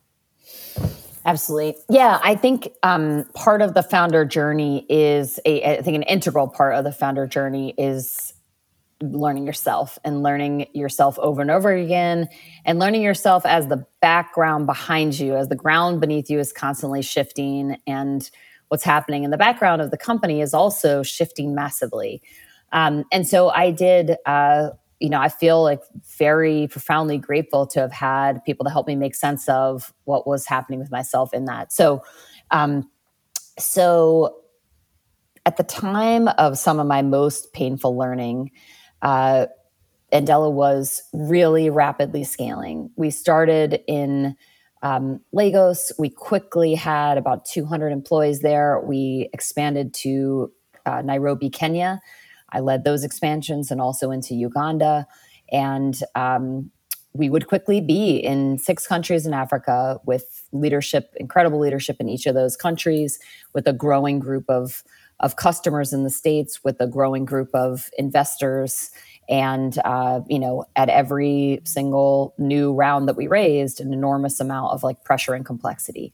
Absolutely. 1.25 1.75
Yeah, 1.89 2.19
I 2.23 2.35
think 2.35 2.69
um, 2.83 3.25
part 3.33 3.61
of 3.61 3.73
the 3.73 3.83
founder 3.83 4.25
journey 4.25 4.85
is 4.89 5.39
a, 5.45 5.79
I 5.79 5.81
think 5.81 5.95
an 5.95 6.03
integral 6.03 6.47
part 6.47 6.75
of 6.75 6.83
the 6.83 6.91
founder 6.91 7.27
journey 7.27 7.73
is 7.77 8.33
learning 9.01 9.45
yourself 9.45 9.99
and 10.05 10.23
learning 10.23 10.67
yourself 10.73 11.19
over 11.19 11.41
and 11.41 11.51
over 11.51 11.71
again 11.71 12.29
and 12.65 12.79
learning 12.79 13.01
yourself 13.01 13.45
as 13.45 13.67
the 13.67 13.85
background 14.01 14.67
behind 14.67 15.19
you 15.19 15.35
as 15.35 15.49
the 15.49 15.55
ground 15.55 15.99
beneath 15.99 16.29
you 16.29 16.39
is 16.39 16.53
constantly 16.53 17.01
shifting 17.01 17.77
and 17.87 18.31
what's 18.69 18.83
happening 18.83 19.23
in 19.23 19.31
the 19.31 19.37
background 19.37 19.81
of 19.81 19.91
the 19.91 19.97
company 19.97 20.41
is 20.41 20.53
also 20.53 21.03
shifting 21.03 21.53
massively 21.55 22.21
Um, 22.71 23.05
and 23.11 23.27
so 23.27 23.49
I 23.49 23.71
did. 23.71 24.17
Uh, 24.25 24.69
you 24.99 25.09
know, 25.09 25.19
I 25.19 25.29
feel 25.29 25.61
like 25.61 25.81
very 26.17 26.67
profoundly 26.67 27.17
grateful 27.17 27.67
to 27.67 27.81
have 27.81 27.91
had 27.91 28.43
people 28.45 28.63
to 28.65 28.71
help 28.71 28.87
me 28.87 28.95
make 28.95 29.15
sense 29.15 29.47
of 29.49 29.93
what 30.05 30.25
was 30.25 30.45
happening 30.45 30.79
with 30.79 30.91
myself 30.91 31.33
in 31.33 31.45
that. 31.45 31.73
So, 31.73 32.01
um, 32.51 32.89
so 33.59 34.37
at 35.45 35.57
the 35.57 35.63
time 35.63 36.27
of 36.37 36.57
some 36.57 36.79
of 36.79 36.87
my 36.87 37.01
most 37.01 37.53
painful 37.53 37.97
learning, 37.97 38.51
uh, 39.01 39.47
Andela 40.13 40.51
was 40.51 41.03
really 41.13 41.69
rapidly 41.69 42.23
scaling. 42.23 42.89
We 42.95 43.11
started 43.11 43.81
in 43.87 44.35
um, 44.81 45.19
Lagos. 45.33 45.91
We 45.99 46.09
quickly 46.09 46.75
had 46.75 47.17
about 47.17 47.45
200 47.45 47.91
employees 47.91 48.39
there. 48.41 48.79
We 48.79 49.29
expanded 49.33 49.93
to 49.95 50.51
uh, 50.85 51.01
Nairobi, 51.01 51.49
Kenya. 51.49 52.01
I 52.51 52.59
led 52.59 52.83
those 52.83 53.03
expansions 53.03 53.71
and 53.71 53.81
also 53.81 54.11
into 54.11 54.35
Uganda. 54.35 55.07
And 55.51 55.99
um, 56.15 56.71
we 57.13 57.29
would 57.29 57.47
quickly 57.47 57.81
be 57.81 58.17
in 58.17 58.57
six 58.57 58.85
countries 58.85 59.25
in 59.25 59.33
Africa 59.33 59.99
with 60.05 60.43
leadership, 60.51 61.13
incredible 61.17 61.59
leadership 61.59 61.97
in 61.99 62.09
each 62.09 62.25
of 62.25 62.35
those 62.35 62.55
countries, 62.57 63.19
with 63.53 63.67
a 63.67 63.73
growing 63.73 64.19
group 64.19 64.45
of, 64.49 64.83
of 65.21 65.37
customers 65.37 65.93
in 65.93 66.03
the 66.03 66.09
States, 66.09 66.63
with 66.63 66.79
a 66.81 66.87
growing 66.87 67.25
group 67.25 67.49
of 67.53 67.89
investors 67.97 68.91
and 69.27 69.79
uh, 69.85 70.21
you 70.27 70.39
know 70.39 70.65
at 70.75 70.89
every 70.89 71.61
single 71.63 72.33
new 72.37 72.73
round 72.73 73.07
that 73.07 73.15
we 73.15 73.27
raised 73.27 73.81
an 73.81 73.93
enormous 73.93 74.39
amount 74.39 74.71
of 74.71 74.83
like 74.83 75.03
pressure 75.03 75.33
and 75.33 75.45
complexity 75.45 76.13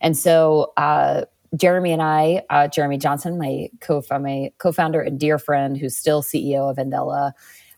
and 0.00 0.16
so 0.16 0.72
uh, 0.76 1.24
jeremy 1.56 1.92
and 1.92 2.02
i 2.02 2.42
uh, 2.50 2.68
jeremy 2.68 2.98
johnson 2.98 3.38
my, 3.38 3.68
co- 3.80 4.02
my 4.18 4.50
co-founder 4.58 5.00
and 5.00 5.18
dear 5.18 5.38
friend 5.38 5.76
who's 5.76 5.96
still 5.96 6.22
ceo 6.22 6.70
of 6.70 6.76
andela 6.76 7.32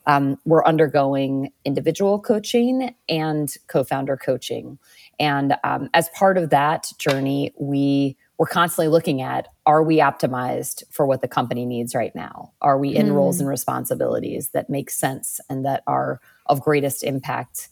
um, 0.04 0.36
we're 0.44 0.64
undergoing 0.64 1.52
individual 1.64 2.20
coaching 2.20 2.92
and 3.08 3.54
co-founder 3.68 4.16
coaching 4.16 4.78
and 5.20 5.54
um, 5.62 5.88
as 5.94 6.08
part 6.10 6.36
of 6.36 6.50
that 6.50 6.90
journey 6.98 7.52
we 7.58 8.16
we're 8.42 8.46
constantly 8.46 8.88
looking 8.88 9.22
at 9.22 9.46
are 9.66 9.84
we 9.84 9.98
optimized 9.98 10.82
for 10.90 11.06
what 11.06 11.20
the 11.20 11.28
company 11.28 11.64
needs 11.64 11.94
right 11.94 12.12
now? 12.16 12.52
Are 12.60 12.76
we 12.76 12.88
in 12.88 13.10
mm. 13.10 13.14
roles 13.14 13.38
and 13.38 13.48
responsibilities 13.48 14.48
that 14.48 14.68
make 14.68 14.90
sense 14.90 15.40
and 15.48 15.64
that 15.64 15.84
are 15.86 16.20
of 16.46 16.60
greatest 16.60 17.04
impact 17.04 17.68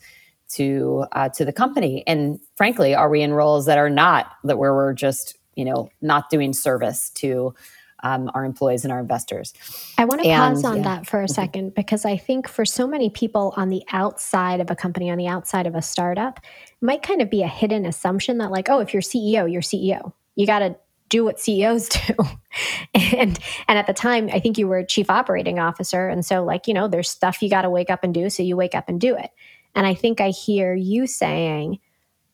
to 0.50 1.06
uh, 1.10 1.28
to 1.30 1.44
the 1.44 1.52
company? 1.52 2.04
And 2.06 2.38
frankly, 2.54 2.94
are 2.94 3.10
we 3.10 3.20
in 3.20 3.34
roles 3.34 3.66
that 3.66 3.78
are 3.78 3.90
not 3.90 4.32
that 4.44 4.58
where 4.58 4.72
we're 4.72 4.92
just 4.92 5.36
you 5.54 5.64
know 5.64 5.90
not 6.00 6.30
doing 6.30 6.52
service 6.52 7.10
to 7.10 7.54
um, 8.02 8.30
our 8.32 8.46
employees 8.46 8.84
and 8.84 8.92
our 8.92 9.00
investors. 9.00 9.52
I 9.98 10.06
want 10.06 10.22
to 10.22 10.28
pause 10.28 10.64
on 10.64 10.78
yeah. 10.78 10.82
that 10.84 11.06
for 11.06 11.20
a 11.20 11.24
mm-hmm. 11.24 11.34
second 11.34 11.74
because 11.74 12.06
I 12.06 12.16
think 12.16 12.48
for 12.48 12.64
so 12.64 12.86
many 12.86 13.10
people 13.10 13.52
on 13.58 13.68
the 13.68 13.82
outside 13.92 14.60
of 14.60 14.70
a 14.70 14.74
company, 14.74 15.10
on 15.10 15.18
the 15.18 15.26
outside 15.26 15.66
of 15.66 15.74
a 15.74 15.82
startup, 15.82 16.40
might 16.80 17.02
kind 17.02 17.20
of 17.20 17.28
be 17.28 17.42
a 17.42 17.48
hidden 17.48 17.84
assumption 17.84 18.38
that 18.38 18.50
like, 18.50 18.70
oh, 18.70 18.80
if 18.80 18.94
you're 18.94 19.02
CEO, 19.02 19.52
you're 19.52 19.60
CEO 19.60 20.12
you 20.40 20.46
got 20.46 20.60
to 20.60 20.76
do 21.08 21.24
what 21.24 21.38
CEOs 21.40 21.88
do. 21.88 22.14
and 22.94 23.38
and 23.68 23.78
at 23.78 23.86
the 23.86 23.92
time, 23.92 24.30
I 24.32 24.40
think 24.40 24.58
you 24.58 24.66
were 24.66 24.82
chief 24.82 25.10
operating 25.10 25.58
officer 25.58 26.08
and 26.08 26.24
so 26.24 26.42
like, 26.44 26.66
you 26.66 26.74
know, 26.74 26.88
there's 26.88 27.10
stuff 27.10 27.42
you 27.42 27.50
got 27.50 27.62
to 27.62 27.70
wake 27.70 27.90
up 27.90 28.02
and 28.02 28.14
do, 28.14 28.30
so 28.30 28.42
you 28.42 28.56
wake 28.56 28.74
up 28.74 28.88
and 28.88 29.00
do 29.00 29.16
it. 29.16 29.30
And 29.74 29.86
I 29.86 29.94
think 29.94 30.20
I 30.20 30.30
hear 30.30 30.74
you 30.74 31.06
saying 31.06 31.78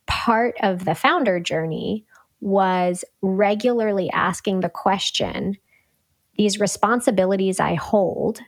part 0.06 0.56
of 0.62 0.84
the 0.84 0.94
founder 0.94 1.40
journey 1.40 2.06
was 2.40 3.04
regularly 3.22 4.10
asking 4.10 4.60
the 4.60 4.68
question, 4.68 5.56
these 6.36 6.60
responsibilities 6.60 7.60
I 7.60 7.74
hold, 7.74 8.40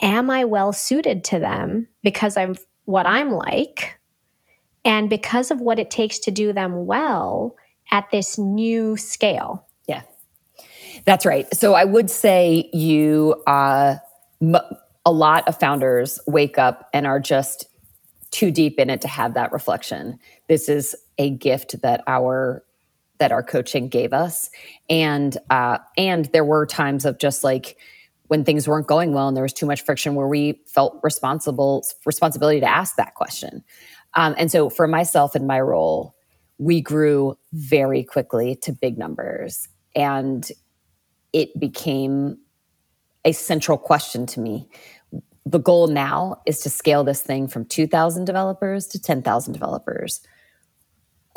am 0.00 0.30
I 0.30 0.44
well 0.44 0.72
suited 0.72 1.24
to 1.24 1.38
them 1.38 1.88
because 2.02 2.36
I'm 2.36 2.56
what 2.84 3.06
I'm 3.06 3.30
like? 3.30 3.98
And 4.84 5.08
because 5.08 5.50
of 5.52 5.60
what 5.60 5.78
it 5.78 5.90
takes 5.90 6.18
to 6.20 6.32
do 6.32 6.52
them 6.52 6.86
well, 6.86 7.54
at 7.92 8.10
this 8.10 8.38
new 8.38 8.96
scale. 8.96 9.66
Yeah, 9.86 10.02
that's 11.04 11.26
right. 11.26 11.46
So 11.54 11.74
I 11.74 11.84
would 11.84 12.10
say 12.10 12.70
you, 12.72 13.40
uh, 13.46 13.96
m- 14.40 14.56
a 15.04 15.12
lot 15.12 15.46
of 15.46 15.58
founders 15.58 16.18
wake 16.26 16.58
up 16.58 16.88
and 16.92 17.06
are 17.06 17.20
just 17.20 17.66
too 18.30 18.50
deep 18.50 18.78
in 18.78 18.88
it 18.88 19.02
to 19.02 19.08
have 19.08 19.34
that 19.34 19.52
reflection. 19.52 20.18
This 20.48 20.68
is 20.68 20.96
a 21.18 21.30
gift 21.30 21.80
that 21.82 22.02
our 22.06 22.64
that 23.18 23.32
our 23.32 23.42
coaching 23.42 23.88
gave 23.88 24.12
us, 24.12 24.50
and 24.88 25.38
uh, 25.50 25.78
and 25.96 26.26
there 26.26 26.44
were 26.44 26.66
times 26.66 27.04
of 27.04 27.18
just 27.18 27.44
like 27.44 27.76
when 28.28 28.44
things 28.44 28.66
weren't 28.66 28.86
going 28.86 29.12
well 29.12 29.28
and 29.28 29.36
there 29.36 29.42
was 29.42 29.52
too 29.52 29.66
much 29.66 29.82
friction 29.82 30.14
where 30.14 30.26
we 30.26 30.58
felt 30.66 30.98
responsible 31.02 31.84
responsibility 32.06 32.60
to 32.60 32.66
ask 32.66 32.96
that 32.96 33.14
question. 33.14 33.62
Um, 34.14 34.34
and 34.38 34.50
so 34.50 34.70
for 34.70 34.86
myself 34.86 35.36
in 35.36 35.46
my 35.46 35.60
role, 35.60 36.14
we 36.58 36.80
grew 36.80 37.36
very 37.52 38.02
quickly 38.02 38.56
to 38.62 38.72
big 38.72 38.96
numbers. 38.96 39.68
And 39.94 40.50
it 41.32 41.58
became 41.58 42.38
a 43.24 43.32
central 43.32 43.78
question 43.78 44.26
to 44.26 44.40
me. 44.40 44.68
The 45.44 45.58
goal 45.60 45.88
now 45.88 46.40
is 46.46 46.60
to 46.60 46.70
scale 46.70 47.04
this 47.04 47.20
thing 47.20 47.48
from 47.48 47.64
2,000 47.64 48.24
developers 48.24 48.86
to 48.88 49.00
10,000 49.00 49.52
developers. 49.52 50.20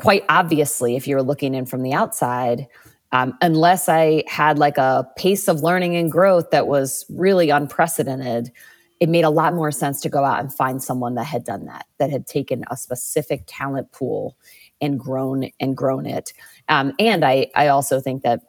Quite 0.05 0.23
obviously, 0.29 0.95
if 0.95 1.07
you're 1.07 1.23
looking 1.23 1.55
in 1.55 1.65
from 1.65 1.81
the 1.81 1.93
outside, 1.93 2.67
um, 3.11 3.35
unless 3.41 3.89
I 3.89 4.23
had 4.27 4.59
like 4.59 4.77
a 4.77 5.07
pace 5.17 5.47
of 5.47 5.63
learning 5.63 5.95
and 5.95 6.11
growth 6.11 6.51
that 6.51 6.67
was 6.67 7.05
really 7.09 7.49
unprecedented, 7.49 8.51
it 8.99 9.09
made 9.09 9.25
a 9.25 9.31
lot 9.31 9.55
more 9.55 9.71
sense 9.71 10.01
to 10.01 10.09
go 10.09 10.23
out 10.23 10.39
and 10.39 10.53
find 10.53 10.83
someone 10.83 11.15
that 11.15 11.23
had 11.23 11.43
done 11.43 11.65
that, 11.65 11.87
that 11.97 12.11
had 12.11 12.27
taken 12.27 12.63
a 12.69 12.77
specific 12.77 13.45
talent 13.47 13.91
pool 13.93 14.37
and 14.79 14.99
grown 14.99 15.49
and 15.59 15.75
grown 15.75 16.05
it. 16.05 16.33
Um, 16.69 16.93
and 16.99 17.25
I, 17.25 17.47
I 17.55 17.69
also 17.69 17.99
think 17.99 18.21
that 18.21 18.41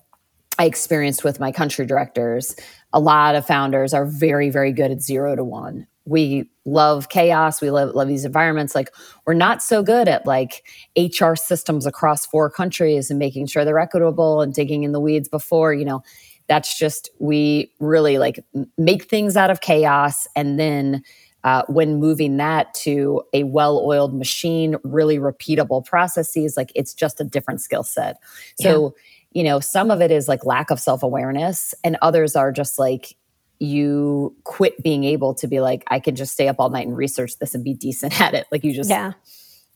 I 0.58 0.66
experienced 0.66 1.24
with 1.24 1.40
my 1.40 1.52
country 1.52 1.86
directors, 1.86 2.54
a 2.92 3.00
lot 3.00 3.34
of 3.34 3.46
founders 3.46 3.94
are 3.94 4.04
very, 4.04 4.50
very 4.50 4.72
good 4.72 4.90
at 4.90 5.00
zero 5.00 5.34
to 5.34 5.44
one. 5.44 5.86
We 6.04 6.50
love 6.66 7.08
chaos. 7.08 7.62
We 7.62 7.70
love, 7.70 7.94
love 7.94 8.08
these 8.08 8.24
environments. 8.24 8.74
Like 8.74 8.90
we're 9.24 9.34
not 9.34 9.62
so 9.62 9.82
good 9.82 10.08
at 10.08 10.26
like 10.26 10.66
HR 10.98 11.34
systems 11.34 11.86
across 11.86 12.26
four 12.26 12.50
countries 12.50 13.08
and 13.08 13.18
making 13.18 13.46
sure 13.46 13.64
they're 13.64 13.78
equitable 13.78 14.42
and 14.42 14.52
digging 14.52 14.82
in 14.82 14.92
the 14.92 15.00
weeds 15.00 15.28
before, 15.28 15.72
you 15.72 15.84
know, 15.84 16.02
that's 16.48 16.78
just, 16.78 17.08
we 17.18 17.72
really 17.80 18.18
like 18.18 18.44
make 18.76 19.08
things 19.08 19.36
out 19.36 19.50
of 19.50 19.60
chaos 19.60 20.26
and 20.36 20.58
then 20.58 21.02
uh, 21.44 21.62
when 21.68 22.00
moving 22.00 22.38
that 22.38 22.74
to 22.74 23.22
a 23.32 23.44
well 23.44 23.80
oiled 23.86 24.12
machine, 24.12 24.74
really 24.82 25.16
repeatable 25.16 25.84
processes, 25.84 26.56
like 26.56 26.72
it's 26.74 26.92
just 26.92 27.20
a 27.20 27.24
different 27.24 27.60
skill 27.60 27.84
set. 27.84 28.16
So, 28.60 28.96
yeah. 29.32 29.42
you 29.42 29.48
know, 29.48 29.60
some 29.60 29.92
of 29.92 30.00
it 30.00 30.10
is 30.10 30.26
like 30.26 30.44
lack 30.44 30.72
of 30.72 30.80
self 30.80 31.04
awareness, 31.04 31.72
and 31.84 31.96
others 32.02 32.34
are 32.34 32.50
just 32.50 32.80
like, 32.80 33.14
you 33.58 34.34
quit 34.44 34.82
being 34.82 35.04
able 35.04 35.34
to 35.34 35.46
be 35.46 35.60
like, 35.60 35.84
I 35.88 36.00
can 36.00 36.16
just 36.16 36.32
stay 36.32 36.48
up 36.48 36.56
all 36.58 36.70
night 36.70 36.86
and 36.86 36.96
research 36.96 37.38
this 37.38 37.54
and 37.54 37.64
be 37.64 37.74
decent 37.74 38.20
at 38.20 38.34
it. 38.34 38.46
Like 38.50 38.64
you 38.64 38.72
just, 38.72 38.90
yeah. 38.90 39.12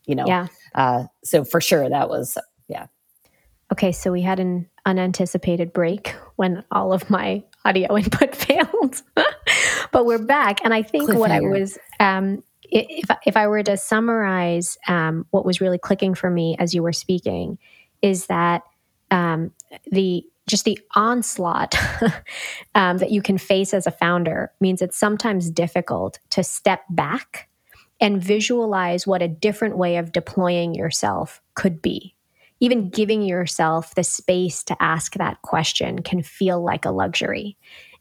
you 0.07 0.15
know, 0.15 0.27
yeah. 0.27 0.49
Uh, 0.75 1.05
so 1.25 1.45
for 1.45 1.61
sure, 1.61 1.89
that 1.89 2.09
was, 2.09 2.37
yeah. 2.69 2.87
Okay, 3.73 3.93
so 3.93 4.11
we 4.11 4.23
had 4.23 4.41
an 4.41 4.69
unanticipated 4.85 5.73
break 5.73 6.15
when 6.37 6.65
all 6.71 6.93
of 6.93 7.09
my 7.09 7.45
audio 7.65 7.97
input 7.97 8.35
failed. 8.35 9.03
but 9.93 10.05
we're 10.05 10.19
back. 10.19 10.65
And 10.65 10.75
I 10.75 10.83
think 10.83 11.13
what 11.15 11.31
I 11.31 11.41
was, 11.41 11.79
um, 11.99 12.43
if, 12.65 13.09
if 13.27 13.37
I 13.37 13.47
were 13.47 13.63
to 13.63 13.77
summarize 13.77 14.77
um, 14.89 15.27
what 15.31 15.45
was 15.45 15.61
really 15.61 15.79
clicking 15.79 16.15
for 16.15 16.31
me 16.31 16.57
as 16.59 16.75
you 16.75 16.83
were 16.83 16.93
speaking, 16.93 17.59
is 18.03 18.27
that 18.27 18.63
um, 19.11 19.53
the 19.91 20.25
just 20.51 20.65
the 20.65 20.79
onslaught 20.95 21.75
um, 22.75 22.99
that 22.99 23.11
you 23.11 23.23
can 23.23 23.39
face 23.39 23.73
as 23.73 23.87
a 23.87 23.91
founder 23.91 24.53
means 24.61 24.83
it's 24.83 24.99
sometimes 24.99 25.51
difficult 25.51 26.19
to 26.31 26.43
step 26.43 26.83
back 26.91 27.49
and 28.01 28.23
visualize 28.23 29.07
what 29.07 29.23
a 29.23 29.29
different 29.29 29.77
way 29.77 29.97
of 29.97 30.13
deploying 30.13 30.75
yourself 30.75 31.41
could 31.55 31.83
be. 31.83 32.15
Even 32.61 32.91
giving 32.91 33.23
yourself 33.23 33.95
the 33.95 34.05
space 34.05 34.63
to 34.65 34.77
ask 34.81 35.15
that 35.15 35.41
question 35.43 36.03
can 36.03 36.23
feel 36.23 36.63
like 36.63 36.85
a 36.85 36.91
luxury. 36.91 37.57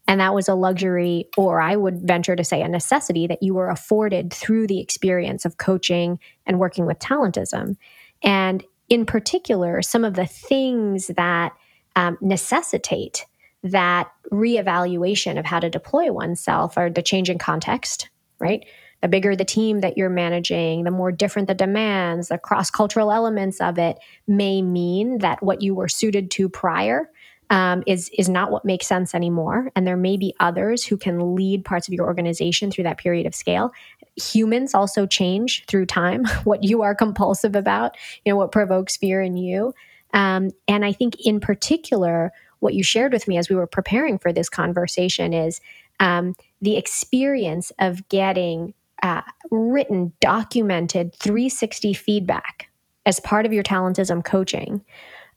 And 0.06 0.20
that 0.20 0.34
was 0.34 0.48
a 0.48 0.54
luxury, 0.54 1.28
or 1.36 1.60
I 1.60 1.76
would 1.76 2.00
venture 2.02 2.34
to 2.34 2.44
say 2.44 2.62
a 2.62 2.68
necessity 2.68 3.26
that 3.26 3.42
you 3.42 3.54
were 3.54 3.70
afforded 3.70 4.32
through 4.32 4.66
the 4.66 4.80
experience 4.80 5.44
of 5.44 5.58
coaching 5.58 6.18
and 6.46 6.58
working 6.58 6.84
with 6.86 6.98
talentism. 6.98 7.76
And 8.22 8.64
in 8.88 9.06
particular, 9.06 9.82
some 9.82 10.04
of 10.04 10.14
the 10.14 10.26
things 10.26 11.08
that 11.16 11.52
um, 11.96 12.18
necessitate 12.20 13.26
that 13.62 14.10
reevaluation 14.32 15.38
of 15.38 15.44
how 15.44 15.60
to 15.60 15.68
deploy 15.68 16.12
oneself 16.12 16.76
or 16.76 16.90
the 16.90 17.02
changing 17.02 17.38
context, 17.38 18.08
right? 18.38 18.64
The 19.02 19.08
bigger 19.08 19.34
the 19.34 19.44
team 19.44 19.80
that 19.80 19.96
you're 19.96 20.10
managing, 20.10 20.84
the 20.84 20.90
more 20.90 21.12
different 21.12 21.48
the 21.48 21.54
demands, 21.54 22.28
the 22.28 22.38
cross 22.38 22.70
cultural 22.70 23.12
elements 23.12 23.60
of 23.60 23.78
it 23.78 23.98
may 24.26 24.62
mean 24.62 25.18
that 25.18 25.42
what 25.42 25.62
you 25.62 25.74
were 25.74 25.88
suited 25.88 26.30
to 26.32 26.48
prior 26.48 27.10
um, 27.50 27.82
is 27.86 28.10
is 28.16 28.28
not 28.28 28.52
what 28.52 28.64
makes 28.64 28.86
sense 28.86 29.14
anymore, 29.14 29.70
and 29.74 29.84
there 29.86 29.96
may 29.96 30.16
be 30.16 30.34
others 30.38 30.84
who 30.84 30.96
can 30.96 31.34
lead 31.34 31.64
parts 31.64 31.88
of 31.88 31.94
your 31.94 32.06
organization 32.06 32.70
through 32.70 32.84
that 32.84 32.98
period 32.98 33.26
of 33.26 33.34
scale. 33.34 33.72
Humans 34.16 34.72
also 34.72 35.04
change 35.04 35.64
through 35.66 35.86
time. 35.86 36.24
What 36.44 36.64
you 36.64 36.82
are 36.82 36.94
compulsive 36.94 37.56
about, 37.56 37.96
you 38.24 38.32
know, 38.32 38.36
what 38.36 38.52
provokes 38.52 38.96
fear 38.96 39.20
in 39.20 39.36
you, 39.36 39.74
um, 40.12 40.50
and 40.68 40.84
I 40.84 40.92
think 40.92 41.16
in 41.24 41.40
particular, 41.40 42.32
what 42.60 42.74
you 42.74 42.82
shared 42.82 43.12
with 43.12 43.26
me 43.26 43.38
as 43.38 43.48
we 43.48 43.56
were 43.56 43.66
preparing 43.66 44.18
for 44.18 44.32
this 44.32 44.48
conversation 44.48 45.32
is 45.32 45.60
um, 45.98 46.34
the 46.60 46.76
experience 46.76 47.72
of 47.78 48.06
getting 48.08 48.74
uh, 49.02 49.22
written, 49.50 50.12
documented 50.20 51.14
360 51.14 51.94
feedback 51.94 52.68
as 53.06 53.18
part 53.20 53.46
of 53.46 53.52
your 53.52 53.62
talentism 53.62 54.24
coaching 54.24 54.84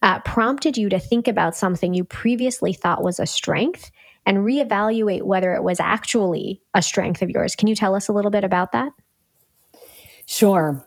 uh, 0.01 0.19
prompted 0.19 0.77
you 0.77 0.89
to 0.89 0.99
think 0.99 1.27
about 1.27 1.55
something 1.55 1.93
you 1.93 2.03
previously 2.03 2.73
thought 2.73 3.03
was 3.03 3.19
a 3.19 3.25
strength 3.25 3.89
and 4.25 4.39
reevaluate 4.39 5.23
whether 5.23 5.53
it 5.53 5.63
was 5.63 5.79
actually 5.79 6.61
a 6.73 6.81
strength 6.81 7.21
of 7.21 7.29
yours. 7.29 7.55
Can 7.55 7.67
you 7.67 7.75
tell 7.75 7.95
us 7.95 8.09
a 8.09 8.13
little 8.13 8.31
bit 8.31 8.43
about 8.43 8.73
that? 8.73 8.91
Sure. 10.25 10.85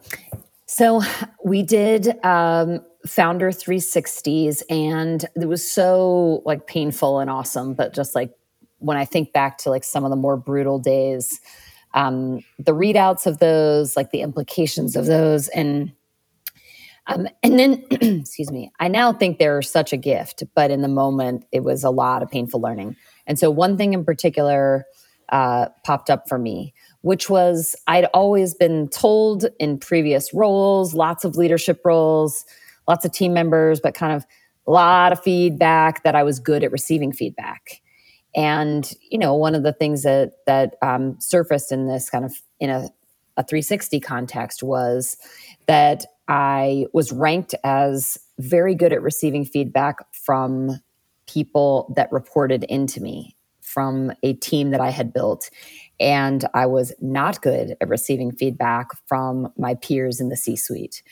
So 0.67 1.03
we 1.45 1.63
did 1.63 2.23
um, 2.25 2.81
founder 3.07 3.51
360s 3.51 4.63
and 4.71 5.27
it 5.35 5.47
was 5.47 5.69
so 5.69 6.43
like 6.45 6.67
painful 6.67 7.19
and 7.19 7.31
awesome 7.31 7.75
but 7.75 7.95
just 7.95 8.15
like 8.15 8.31
when 8.79 8.97
i 8.97 9.05
think 9.05 9.33
back 9.33 9.59
to 9.59 9.71
like 9.71 9.85
some 9.85 10.05
of 10.05 10.11
the 10.11 10.17
more 10.17 10.37
brutal 10.37 10.79
days 10.79 11.41
um, 11.95 12.41
the 12.59 12.75
readouts 12.75 13.27
of 13.27 13.39
those 13.39 13.97
like 13.97 14.11
the 14.11 14.21
implications 14.21 14.97
of 14.97 15.07
those 15.07 15.49
and 15.49 15.93
um, 17.07 17.29
and 17.43 17.59
then 17.59 17.85
excuse 17.91 18.51
me 18.51 18.71
i 18.81 18.89
now 18.89 19.13
think 19.13 19.39
they're 19.39 19.63
such 19.63 19.93
a 19.93 19.97
gift 19.97 20.43
but 20.55 20.71
in 20.71 20.83
the 20.83 20.89
moment 20.89 21.45
it 21.53 21.61
was 21.61 21.85
a 21.85 21.91
lot 21.91 22.23
of 22.23 22.31
painful 22.31 22.61
learning. 22.61 22.97
And 23.29 23.41
so 23.41 23.51
one 23.51 23.77
thing 23.77 23.93
in 23.93 24.05
particular 24.05 24.85
uh, 25.31 25.67
popped 25.85 26.11
up 26.11 26.29
for 26.29 26.39
me 26.39 26.73
which 27.01 27.29
was 27.29 27.75
i'd 27.89 28.05
always 28.07 28.55
been 28.55 28.89
told 28.89 29.47
in 29.59 29.77
previous 29.79 30.33
roles 30.33 30.95
lots 30.95 31.25
of 31.25 31.37
leadership 31.37 31.81
roles 31.85 32.45
lots 32.89 33.05
of 33.05 33.13
team 33.13 33.33
members, 33.33 33.81
but 33.81 33.95
kind 33.95 34.13
of 34.13 34.27
a 34.67 34.71
lot 34.71 35.13
of 35.13 35.23
feedback 35.23 36.03
that 36.03 36.15
I 36.15 36.23
was 36.23 36.41
good 36.41 36.65
at 36.65 36.73
receiving 36.73 37.13
feedback. 37.13 37.81
And 38.35 38.91
you 39.11 39.19
know, 39.19 39.35
one 39.35 39.55
of 39.55 39.63
the 39.63 39.73
things 39.73 40.03
that 40.03 40.33
that 40.47 40.77
um, 40.83 41.17
surfaced 41.21 41.73
in 41.73 41.89
this 41.89 42.11
kind 42.11 42.25
of 42.25 42.35
in 42.61 42.71
a, 42.71 42.91
a 43.37 43.45
360 43.45 44.01
context 44.01 44.63
was 44.63 45.17
that 45.67 46.05
I 46.29 46.87
was 46.93 47.13
ranked 47.13 47.55
as 47.65 48.19
very 48.39 48.75
good 48.75 48.93
at 48.93 49.03
receiving 49.03 49.45
feedback 49.45 49.97
from 50.13 50.81
people 51.27 51.93
that 51.97 52.13
reported 52.13 52.65
into 52.65 53.01
me 53.01 53.37
from 53.61 54.13
a 54.23 54.33
team 54.35 54.71
that 54.71 54.81
I 54.81 54.91
had 54.91 55.13
built. 55.13 55.51
And 55.99 56.45
I 56.55 56.67
was 56.67 56.93
not 57.01 57.43
good 57.43 57.77
at 57.81 57.89
receiving 57.89 58.33
feedback 58.33 58.89
from 59.07 59.53
my 59.57 59.75
peers 59.75 60.21
in 60.21 60.29
the 60.29 60.37
C 60.37 60.57
suite. 60.57 61.03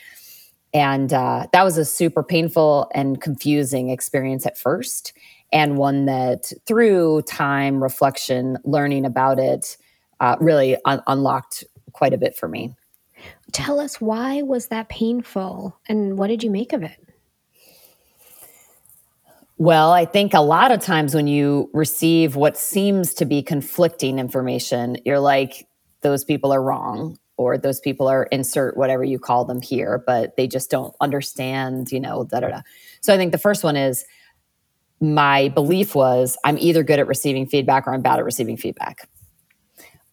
And 0.75 1.12
uh, 1.12 1.47
that 1.52 1.62
was 1.62 1.78
a 1.78 1.85
super 1.85 2.25
painful 2.25 2.90
and 2.93 3.21
confusing 3.21 3.90
experience 3.90 4.45
at 4.45 4.59
first, 4.59 5.12
and 5.52 5.78
one 5.78 6.07
that 6.07 6.52
through 6.66 7.23
time, 7.23 7.81
reflection, 7.81 8.59
learning 8.64 9.07
about 9.07 9.38
it, 9.38 9.76
uh, 10.19 10.35
really 10.40 10.76
un- 10.85 11.02
unlocked 11.07 11.62
quite 11.93 12.12
a 12.12 12.19
bit 12.19 12.37
for 12.37 12.49
me. 12.49 12.75
Tell 13.52 13.78
us 13.78 14.00
why 14.00 14.43
was 14.43 14.66
that 14.66 14.88
painful, 14.88 15.78
and 15.88 16.19
what 16.19 16.26
did 16.26 16.43
you 16.43 16.50
make 16.50 16.73
of 16.73 16.83
it? 16.83 16.99
Well, 19.57 19.93
I 19.93 20.04
think 20.04 20.35
a 20.35 20.40
lot 20.40 20.73
of 20.73 20.81
times 20.81 21.14
when 21.14 21.28
you 21.28 21.71
receive 21.73 22.35
what 22.35 22.59
seems 22.59 23.14
to 23.14 23.25
be 23.25 23.40
conflicting 23.40 24.19
information, 24.19 24.97
you're 25.04 25.21
like, 25.21 25.69
those 26.00 26.25
people 26.25 26.52
are 26.52 26.61
wrong 26.61 27.16
or 27.36 27.58
those 27.58 27.80
people 27.80 28.06
are 28.06 28.24
insert 28.24 28.76
whatever 28.76 29.04
you 29.04 29.18
call 29.18 29.44
them 29.44 29.60
here, 29.60 30.02
but 30.06 30.36
they 30.36 30.47
just 30.47 30.70
don't 30.70 30.94
understand, 31.00 31.90
you 31.90 32.00
know, 32.00 32.25
da 32.25 32.40
da 32.40 32.49
da. 32.49 32.60
So 33.00 33.12
I 33.12 33.16
think 33.16 33.32
the 33.32 33.38
first 33.38 33.64
one 33.64 33.76
is 33.76 34.04
my 35.00 35.49
belief 35.49 35.94
was 35.94 36.36
I'm 36.44 36.58
either 36.58 36.82
good 36.82 36.99
at 36.99 37.06
receiving 37.06 37.47
feedback 37.47 37.86
or 37.86 37.94
I'm 37.94 38.02
bad 38.02 38.18
at 38.18 38.25
receiving 38.25 38.56
feedback. 38.56 39.08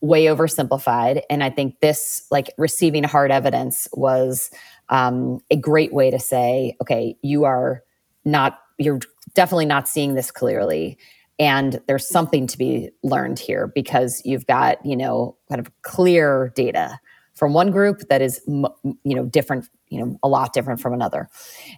Way 0.01 0.25
oversimplified. 0.25 1.21
And 1.29 1.43
I 1.43 1.51
think 1.51 1.79
this, 1.79 2.25
like 2.31 2.49
receiving 2.57 3.03
hard 3.03 3.31
evidence, 3.31 3.88
was 3.93 4.49
um, 4.89 5.39
a 5.51 5.55
great 5.55 5.93
way 5.93 6.10
to 6.10 6.19
say, 6.19 6.75
okay, 6.81 7.15
you 7.21 7.43
are 7.43 7.84
not, 8.25 8.60
you're 8.79 8.99
definitely 9.36 9.67
not 9.67 9.88
seeing 9.88 10.15
this 10.15 10.31
clearly 10.31 10.97
and 11.41 11.81
there's 11.88 12.07
something 12.07 12.45
to 12.45 12.57
be 12.57 12.91
learned 13.01 13.39
here 13.39 13.71
because 13.73 14.21
you've 14.23 14.45
got 14.45 14.84
you 14.86 14.95
know 14.95 15.36
kind 15.49 15.60
of 15.60 15.71
clear 15.81 16.53
data 16.55 16.99
from 17.41 17.54
one 17.54 17.71
group 17.71 18.01
that 18.08 18.21
is 18.21 18.39
you 18.45 19.15
know 19.15 19.25
different 19.25 19.67
you 19.88 19.99
know 19.99 20.15
a 20.21 20.27
lot 20.27 20.54
different 20.54 20.80
from 20.80 20.93
another. 20.93 21.27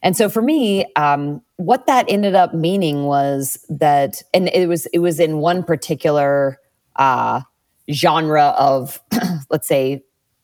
And 0.02 0.18
so 0.18 0.28
for 0.28 0.42
me 0.42 0.86
um, 0.98 1.42
what 1.56 1.88
that 1.88 2.06
ended 2.10 2.36
up 2.36 2.54
meaning 2.54 3.06
was 3.06 3.66
that 3.70 4.22
and 4.34 4.50
it 4.50 4.68
was 4.68 4.88
it 4.88 5.00
was 5.00 5.22
in 5.22 5.38
one 5.38 5.64
particular 5.64 6.58
uh, 6.98 7.44
genre 7.90 8.48
of 8.58 9.02
let's 9.50 9.66
say 9.66 10.04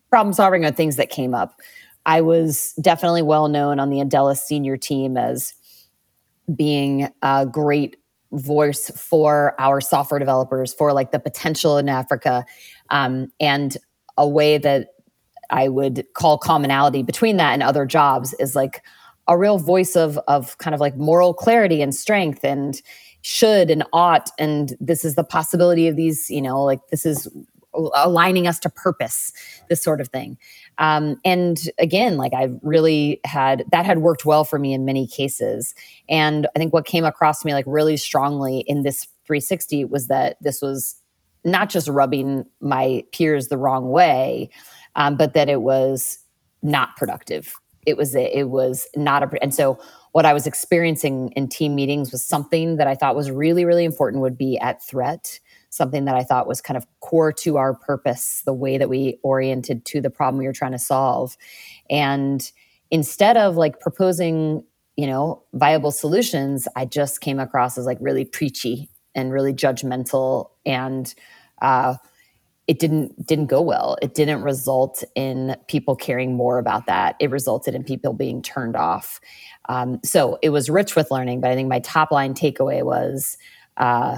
problem 0.10 0.32
solving 0.32 0.63
or 0.63 0.71
things 0.71 0.95
that 0.95 1.10
came 1.10 1.34
up. 1.34 1.60
I 2.05 2.21
was 2.21 2.73
definitely 2.82 3.21
well 3.21 3.49
known 3.49 3.77
on 3.77 3.89
the 3.89 3.97
Andela 3.97 4.38
senior 4.38 4.77
team 4.77 5.17
as 5.17 5.53
being 6.55 7.10
a 7.21 7.45
great 7.45 7.97
voice 8.32 8.89
for 8.91 9.53
our 9.60 9.82
software 9.82 10.19
developers 10.19 10.73
for 10.73 10.93
like 10.93 11.12
the 11.12 11.19
potential 11.19 11.79
in 11.79 11.89
africa 11.89 12.45
um, 12.91 13.32
and 13.39 13.75
a 14.19 14.27
way 14.27 14.60
that 14.60 14.89
I 15.49 15.67
would 15.67 16.05
call 16.13 16.38
commonality 16.38 17.03
between 17.03 17.38
that 17.38 17.53
and 17.53 17.63
other 17.63 17.85
jobs 17.85 18.33
is 18.39 18.55
like 18.55 18.83
a 19.27 19.38
real 19.38 19.57
voice 19.59 19.95
of 19.95 20.17
of 20.27 20.57
kind 20.57 20.73
of 20.73 20.79
like 20.79 20.95
moral 20.97 21.33
clarity 21.33 21.81
and 21.81 21.93
strength 21.93 22.43
and 22.43 22.81
should 23.21 23.69
and 23.69 23.83
ought 23.93 24.29
and 24.39 24.75
this 24.79 25.03
is 25.03 25.15
the 25.15 25.23
possibility 25.23 25.88
of 25.88 25.95
these 25.95 26.29
you 26.29 26.41
know 26.41 26.63
like 26.63 26.79
this 26.89 27.05
is 27.05 27.27
aligning 27.73 28.47
us 28.47 28.59
to 28.59 28.69
purpose 28.69 29.31
this 29.69 29.83
sort 29.83 30.01
of 30.01 30.07
thing. 30.07 30.38
Um, 30.79 31.17
and 31.23 31.59
again 31.77 32.17
like 32.17 32.33
i 32.33 32.49
really 32.62 33.19
had 33.25 33.63
that 33.71 33.85
had 33.85 33.99
worked 33.99 34.25
well 34.25 34.43
for 34.43 34.57
me 34.57 34.73
in 34.73 34.85
many 34.85 35.07
cases. 35.07 35.75
And 36.07 36.47
i 36.55 36.59
think 36.59 36.73
what 36.73 36.85
came 36.85 37.05
across 37.05 37.41
to 37.41 37.45
me 37.45 37.53
like 37.53 37.65
really 37.67 37.97
strongly 37.97 38.62
in 38.62 38.83
this 38.83 39.05
360 39.25 39.85
was 39.85 40.07
that 40.07 40.38
this 40.41 40.62
was 40.62 40.95
not 41.45 41.69
just 41.69 41.88
rubbing 41.88 42.45
my 42.59 43.03
peers 43.12 43.47
the 43.47 43.57
wrong 43.57 43.89
way 43.89 44.49
um, 44.95 45.17
but 45.17 45.34
that 45.34 45.49
it 45.49 45.62
was 45.62 46.19
not 46.62 46.95
productive. 46.97 47.54
It 47.86 47.97
was 47.97 48.13
it 48.15 48.49
was 48.49 48.88
not 48.95 49.23
a 49.23 49.41
and 49.41 49.54
so 49.54 49.80
what 50.12 50.25
I 50.25 50.34
was 50.34 50.45
experiencing 50.45 51.32
in 51.36 51.47
team 51.47 51.75
meetings 51.75 52.12
was 52.12 52.23
something 52.23 52.75
that 52.78 52.88
I 52.88 52.95
thought 52.95 53.15
was 53.15 53.32
really 53.32 53.65
really 53.65 53.86
important 53.86 54.21
would 54.21 54.38
be 54.38 54.58
at 54.60 54.84
threat 54.84 55.39
something 55.69 56.06
that 56.06 56.15
I 56.15 56.23
thought 56.23 56.47
was 56.47 56.62
kind 56.62 56.78
of 56.78 56.86
core 56.99 57.32
to 57.34 57.58
our 57.58 57.73
purpose, 57.73 58.41
the 58.45 58.54
way 58.54 58.78
that 58.78 58.89
we 58.89 59.19
oriented 59.23 59.86
to 59.86 60.02
the 60.02 60.10
problem 60.10 60.39
we 60.39 60.47
were 60.47 60.54
trying 60.54 60.71
to 60.71 60.80
solve. 60.80 61.38
And 61.89 62.52
instead 62.91 63.38
of 63.38 63.56
like 63.56 63.80
proposing, 63.80 64.63
you 64.97 65.08
know, 65.08 65.43
viable 65.54 65.91
solutions, 65.91 66.67
I 66.75 66.86
just 66.86 67.21
came 67.21 67.39
across 67.39 67.78
as 67.78 67.86
like 67.86 67.97
really 68.02 68.25
preachy 68.25 68.89
and 69.15 69.32
really 69.32 69.54
judgmental 69.54 70.49
and 70.65 71.13
uh, 71.62 71.95
it 72.69 72.79
didn't 72.79 73.25
didn't 73.27 73.47
go 73.47 73.62
well. 73.62 73.97
It 74.01 74.13
didn't 74.13 74.43
result 74.43 75.03
in 75.15 75.58
people 75.67 75.95
caring 75.95 76.36
more 76.36 76.60
about 76.60 76.86
that. 76.86 77.15
It 77.19 77.32
resulted 77.32 77.75
in 77.75 77.84
people 77.84 78.13
being 78.13 78.43
turned 78.43 78.75
off. 78.77 79.19
Um, 79.69 79.99
so 80.03 80.38
it 80.43 80.49
was 80.49 80.69
rich 80.69 80.95
with 80.95 81.12
learning 81.12 81.41
but 81.41 81.51
i 81.51 81.55
think 81.55 81.69
my 81.69 81.79
top 81.79 82.12
line 82.12 82.34
takeaway 82.34 82.84
was 82.84 83.38
uh, 83.77 84.17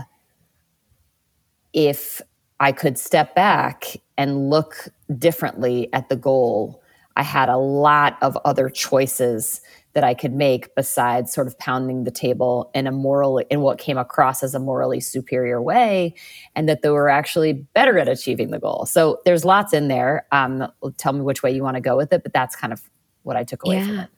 if 1.74 2.22
i 2.62 2.72
could 2.72 2.98
step 2.98 3.36
back 3.36 3.98
and 4.18 4.50
look 4.50 4.88
differently 5.18 5.92
at 5.94 6.08
the 6.10 6.16
goal 6.16 6.82
i 7.18 7.24
had 7.24 7.50
a 7.50 7.58
lot 7.58 8.18
of 8.22 8.38
other 8.46 8.70
choices 8.70 9.62
that 9.94 10.04
I 10.04 10.14
could 10.14 10.34
make 10.34 10.74
besides 10.76 11.34
sort 11.34 11.48
of 11.48 11.58
pounding 11.60 12.04
the 12.04 12.12
table 12.12 12.72
in 12.74 12.88
a 12.88 12.92
moral 12.92 13.40
in 13.40 13.62
what 13.62 13.78
came 13.78 13.98
across 13.98 14.44
as 14.44 14.56
a 14.56 14.60
morally 14.60 15.00
superior 15.00 15.62
way, 15.62 16.16
and 16.56 16.70
that 16.70 16.82
they 16.82 16.90
were 16.90 17.10
actually 17.10 17.54
better 17.54 17.98
at 17.98 18.08
achieving 18.08 18.52
the 18.52 18.60
goal. 18.60 18.86
So 18.86 19.20
there's 19.26 19.44
lots 19.44 19.74
in 19.74 19.88
there. 19.88 20.26
Um, 20.32 20.72
tell 20.98 21.14
me 21.14 21.22
which 21.22 21.44
way 21.44 21.52
you 21.52 21.64
want 21.64 21.76
to 21.76 21.82
go 21.82 21.98
with 21.98 22.14
it, 22.14 22.24
but 22.24 22.34
that's 22.34 22.56
kind 22.56 22.72
of 22.72 22.82
what 23.24 23.36
I 23.36 23.44
took 23.44 23.66
away 23.66 23.78
yeah. 23.78 23.86
from 23.86 24.00
it. 24.00 24.10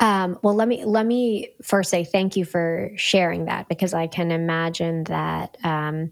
Um, 0.00 0.38
well, 0.42 0.54
let 0.54 0.66
me 0.66 0.84
let 0.86 1.04
me 1.04 1.50
first 1.62 1.90
say 1.90 2.04
thank 2.04 2.34
you 2.34 2.46
for 2.46 2.90
sharing 2.96 3.44
that 3.44 3.68
because 3.68 3.92
I 3.92 4.06
can 4.06 4.30
imagine 4.30 5.04
that 5.04 5.58
um, 5.62 6.10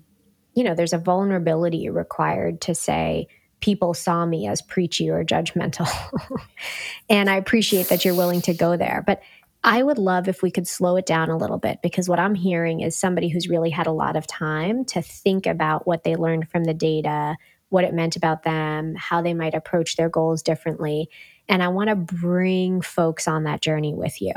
you 0.54 0.62
know 0.62 0.74
there's 0.74 0.92
a 0.92 0.98
vulnerability 0.98 1.88
required 1.88 2.60
to 2.62 2.74
say 2.74 3.28
people 3.60 3.94
saw 3.94 4.24
me 4.24 4.46
as 4.46 4.62
preachy 4.62 5.10
or 5.10 5.24
judgmental. 5.24 5.88
and 7.08 7.28
I 7.28 7.36
appreciate 7.36 7.88
that 7.88 8.04
you're 8.04 8.14
willing 8.14 8.40
to 8.42 8.54
go 8.54 8.76
there. 8.76 9.02
But 9.06 9.20
I 9.64 9.82
would 9.82 9.98
love 9.98 10.28
if 10.28 10.42
we 10.42 10.50
could 10.50 10.68
slow 10.68 10.96
it 10.96 11.06
down 11.06 11.30
a 11.30 11.36
little 11.36 11.58
bit 11.58 11.80
because 11.82 12.08
what 12.08 12.20
I'm 12.20 12.34
hearing 12.34 12.80
is 12.80 12.96
somebody 12.96 13.28
who's 13.28 13.48
really 13.48 13.70
had 13.70 13.86
a 13.86 13.92
lot 13.92 14.16
of 14.16 14.26
time 14.26 14.84
to 14.86 15.02
think 15.02 15.46
about 15.46 15.86
what 15.86 16.04
they 16.04 16.14
learned 16.14 16.48
from 16.48 16.64
the 16.64 16.74
data, 16.74 17.36
what 17.68 17.84
it 17.84 17.92
meant 17.92 18.14
about 18.14 18.44
them, 18.44 18.94
how 18.94 19.20
they 19.20 19.34
might 19.34 19.54
approach 19.54 19.96
their 19.96 20.08
goals 20.08 20.42
differently. 20.42 21.08
And 21.48 21.62
I 21.62 21.68
want 21.68 21.88
to 21.88 21.96
bring 21.96 22.80
folks 22.80 23.26
on 23.26 23.44
that 23.44 23.60
journey 23.60 23.94
with 23.94 24.22
you. 24.22 24.32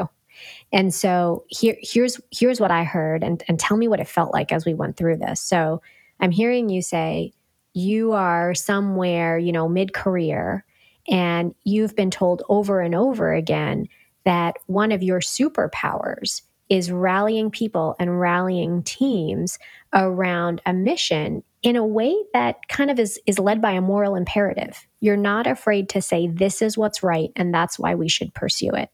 And 0.72 0.94
so 0.94 1.46
here, 1.50 1.78
here's 1.82 2.20
here's 2.32 2.60
what 2.60 2.72
I 2.72 2.84
heard, 2.84 3.24
and, 3.24 3.44
and 3.48 3.60
tell 3.60 3.78
me 3.78 3.88
what 3.88 4.00
it 4.00 4.08
felt 4.08 4.34
like 4.34 4.52
as 4.52 4.66
we 4.66 4.74
went 4.74 4.98
through 4.98 5.18
this. 5.18 5.42
So 5.42 5.82
I'm 6.20 6.32
hearing 6.32 6.70
you 6.70 6.82
say 6.82 7.34
you 7.74 8.12
are 8.14 8.54
somewhere, 8.54 9.38
you 9.38 9.52
know, 9.52 9.68
mid-career, 9.68 10.66
and 11.10 11.56
you've 11.64 11.96
been 11.96 12.12
told 12.12 12.44
over 12.50 12.82
and 12.82 12.94
over 12.94 13.34
again 13.34 13.88
that 14.24 14.58
one 14.68 14.92
of 14.92 15.02
your 15.02 15.20
superpowers 15.20 16.42
is 16.70 16.92
rallying 16.92 17.52
people 17.52 17.96
and 18.00 18.20
rallying 18.20 18.82
teams 18.84 19.60
around 19.94 20.62
a 20.66 20.74
mission 20.74 21.44
in 21.64 21.76
a 21.76 21.86
way 21.86 22.16
that 22.34 22.68
kind 22.70 22.90
of 22.90 22.98
is, 22.98 23.20
is 23.26 23.38
led 23.38 23.62
by 23.62 23.72
a 23.72 23.82
moral 23.82 24.16
imperative. 24.16 24.88
You're 25.00 25.18
not 25.18 25.48
afraid 25.48 25.90
to 25.90 26.02
say, 26.02 26.28
this 26.28 26.62
is 26.62 26.78
what's 26.78 27.04
right, 27.04 27.30
and 27.36 27.54
that's 27.54 27.78
why 27.78 27.96
we 27.96 28.08
should 28.08 28.34
pursue 28.34 28.70
it. 28.70 28.90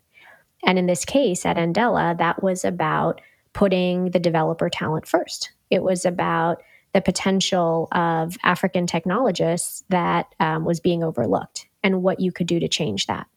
And 0.65 0.79
in 0.79 0.87
this 0.87 1.05
case 1.05 1.45
at 1.45 1.57
Andela, 1.57 2.17
that 2.17 2.41
was 2.41 2.65
about 2.65 3.21
putting 3.53 4.11
the 4.11 4.19
developer 4.19 4.69
talent 4.69 5.07
first. 5.07 5.51
It 5.69 5.83
was 5.83 6.03
about 6.05 6.63
the 6.97 7.01
potential 7.01 7.87
of 7.91 8.39
African 8.41 8.87
technologists 8.87 9.83
that 9.89 10.33
um, 10.39 10.65
was 10.65 10.79
being 10.79 11.03
overlooked 11.03 11.67
and 11.83 12.01
what 12.01 12.19
you 12.19 12.31
could 12.31 12.47
do 12.47 12.59
to 12.59 12.67
change 12.67 13.05
that. 13.05 13.27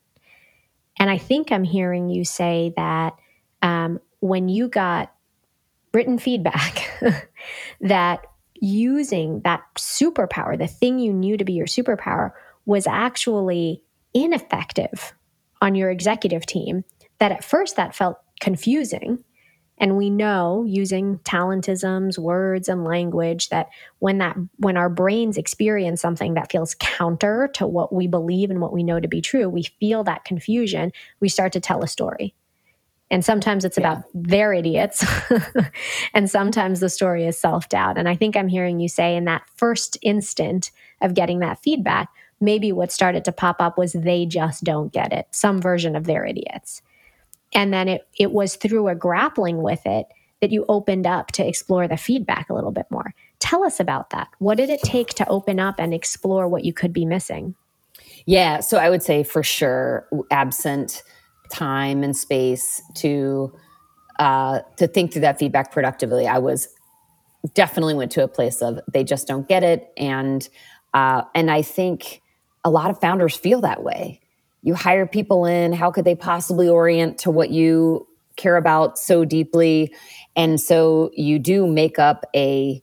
And 0.99 1.11
I 1.11 1.19
think 1.19 1.53
I'm 1.53 1.63
hearing 1.63 2.09
you 2.09 2.25
say 2.25 2.73
that 2.79 3.17
um, 3.61 4.01
when 4.21 4.49
you 4.49 4.67
got 4.69 5.13
written 5.93 6.17
feedback, 6.17 6.91
that 7.83 8.25
using 8.55 9.43
that 9.43 9.61
superpower, 9.79 10.57
the 10.57 10.67
thing 10.67 10.99
you 10.99 11.13
knew 11.13 11.37
to 11.37 11.45
be 11.45 11.53
your 11.53 11.67
superpower, 11.67 12.31
was 12.65 12.87
actually 12.87 13.83
ineffective 14.15 15.13
on 15.61 15.75
your 15.75 15.91
executive 15.91 16.47
team. 16.47 16.83
That 17.19 17.31
at 17.31 17.45
first 17.45 17.77
that 17.77 17.95
felt 17.95 18.17
confusing 18.41 19.23
and 19.81 19.97
we 19.97 20.11
know 20.11 20.65
using 20.69 21.19
talentisms, 21.21 22.19
words, 22.19 22.69
and 22.69 22.85
language 22.85 23.49
that 23.49 23.71
when 23.99 24.19
that 24.19 24.37
when 24.59 24.77
our 24.77 24.91
brains 24.91 25.39
experience 25.39 26.03
something 26.03 26.35
that 26.35 26.53
feels 26.53 26.77
counter 26.79 27.49
to 27.55 27.67
what 27.67 27.93
we 27.93 28.07
believe 28.07 28.51
and 28.51 28.61
what 28.61 28.75
we 28.75 28.83
know 28.83 29.01
to 29.01 29.09
be 29.09 29.23
true, 29.23 29.49
we 29.49 29.63
feel 29.81 30.05
that 30.05 30.25
confusion. 30.25 30.93
We 31.19 31.31
start 31.31 31.53
to 31.55 31.61
tell 31.61 31.83
a 31.83 31.89
story. 31.89 32.35
And 33.11 33.25
sometimes 33.25 33.65
it's 33.65 33.79
yeah. 33.79 33.93
about 33.93 34.05
they're 34.15 34.53
idiots. 34.53 35.05
and 36.15 36.31
sometimes 36.31 36.81
the 36.81 36.91
story 36.91 37.27
is 37.27 37.39
self 37.39 37.69
doubt. 37.71 37.97
And 37.97 38.09
I 38.09 38.15
think 38.15 38.37
I'm 38.37 38.49
hearing 38.49 38.81
you 38.81 38.89
say 38.89 39.17
in 39.17 39.25
that 39.25 39.49
first 39.57 39.97
instant 40.03 40.71
of 41.01 41.15
getting 41.15 41.39
that 41.41 41.63
feedback, 41.63 42.11
maybe 42.39 42.71
what 42.71 42.93
started 42.93 43.25
to 43.25 43.33
pop 43.33 43.57
up 43.61 43.79
was 43.79 43.95
they 43.95 44.27
just 44.27 44.63
don't 44.63 44.93
get 44.93 45.13
it, 45.13 45.27
some 45.31 45.61
version 45.61 45.97
of 45.97 46.05
they're 46.05 46.27
idiots. 46.27 46.83
And 47.53 47.73
then 47.73 47.89
it, 47.89 48.07
it 48.19 48.33
was 48.33 48.57
through 48.57 48.89
a 48.89 48.95
grappling 48.95 49.63
with 49.63 49.85
it 49.87 50.07
that 50.41 50.51
you 50.51 50.65
opened 50.69 51.07
up 51.07 51.33
to 51.33 51.47
explore 51.47 51.87
the 51.87 51.97
feedback 51.97 52.49
a 52.49 52.55
little 52.55 52.71
bit 52.71 52.87
more. 52.91 53.15
Tell 53.39 53.65
us 53.65 53.81
about 53.81 54.11
that. 54.11 54.29
What 54.39 54.57
did 54.57 54.71
it 54.71 54.83
take 54.83 55.09
to 55.15 55.29
open 55.29 55.61
up 55.61 55.77
and 55.79 55.93
explore 55.93 56.49
what 56.49 56.65
you 56.65 56.73
could 56.73 56.93
be 56.93 57.05
missing? 57.05 57.55
Yeah, 58.27 58.61
so 58.61 58.79
I 58.79 58.91
would 58.91 59.03
say 59.03 59.23
for 59.23 59.43
sure, 59.43 60.09
absent 60.31 61.03
time 61.51 62.03
and 62.03 62.17
space 62.17 62.81
to 62.97 63.53
uh, 64.19 64.61
to 64.77 64.87
think 64.87 65.13
through 65.13 65.23
that 65.23 65.39
feedback 65.39 65.73
productively, 65.73 66.27
I 66.27 66.39
was 66.39 66.69
definitely 67.55 67.95
went 67.95 68.13
to 68.13 68.23
a 68.23 68.29
place 68.29 68.61
of 68.61 68.79
they 68.93 69.03
just 69.03 69.27
don't 69.27 69.49
get 69.49 69.63
it, 69.63 69.91
and 69.97 70.49
uh, 70.93 71.23
and 71.35 71.51
I 71.51 71.63
think 71.63 72.21
a 72.65 72.71
lot 72.71 72.91
of 72.91 73.01
founders 73.01 73.35
feel 73.37 73.63
that 73.63 73.83
way 73.83 74.21
you 74.63 74.75
hire 74.75 75.07
people 75.07 75.45
in 75.47 75.73
how 75.73 75.91
could 75.91 76.05
they 76.05 76.15
possibly 76.15 76.69
orient 76.69 77.19
to 77.19 77.31
what 77.31 77.51
you 77.51 78.07
care 78.37 78.57
about 78.57 78.99
so 78.99 79.25
deeply? 79.25 79.95
And 80.37 80.61
so 80.61 81.11
you 81.15 81.39
do 81.39 81.67
make 81.67 81.99
up 81.99 82.25
a 82.35 82.83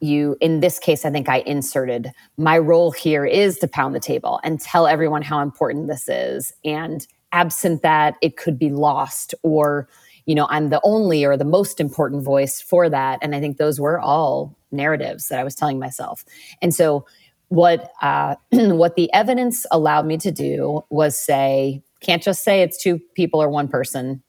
you 0.00 0.36
in 0.40 0.60
this 0.60 0.78
case 0.78 1.04
i 1.04 1.10
think 1.10 1.28
i 1.28 1.40
inserted 1.40 2.10
my 2.38 2.56
role 2.56 2.90
here 2.90 3.26
is 3.26 3.58
to 3.58 3.68
pound 3.68 3.94
the 3.94 4.00
table 4.00 4.40
and 4.42 4.58
tell 4.58 4.86
everyone 4.86 5.22
how 5.22 5.40
important 5.40 5.88
this 5.88 6.08
is. 6.08 6.52
And 6.64 7.06
absent 7.32 7.82
that 7.82 8.14
it 8.22 8.36
could 8.36 8.58
be 8.58 8.70
lost 8.70 9.34
or 9.42 9.88
you 10.24 10.34
know 10.34 10.46
i'm 10.50 10.70
the 10.70 10.80
only 10.84 11.24
or 11.24 11.36
the 11.36 11.44
most 11.44 11.80
important 11.80 12.24
voice 12.24 12.60
for 12.60 12.88
that. 12.88 13.18
And 13.22 13.34
i 13.34 13.40
think 13.40 13.58
those 13.58 13.78
were 13.78 14.00
all 14.00 14.56
narratives 14.72 15.28
that 15.28 15.38
i 15.38 15.44
was 15.44 15.54
telling 15.54 15.78
myself. 15.78 16.24
And 16.62 16.74
so 16.74 17.04
what 17.50 17.92
uh, 18.00 18.36
what 18.50 18.96
the 18.96 19.12
evidence 19.12 19.66
allowed 19.70 20.06
me 20.06 20.16
to 20.16 20.30
do 20.30 20.82
was 20.88 21.18
say 21.18 21.82
can't 22.00 22.22
just 22.22 22.42
say 22.42 22.62
it's 22.62 22.82
two 22.82 22.98
people 23.14 23.42
or 23.42 23.50
one 23.50 23.68
person. 23.68 24.22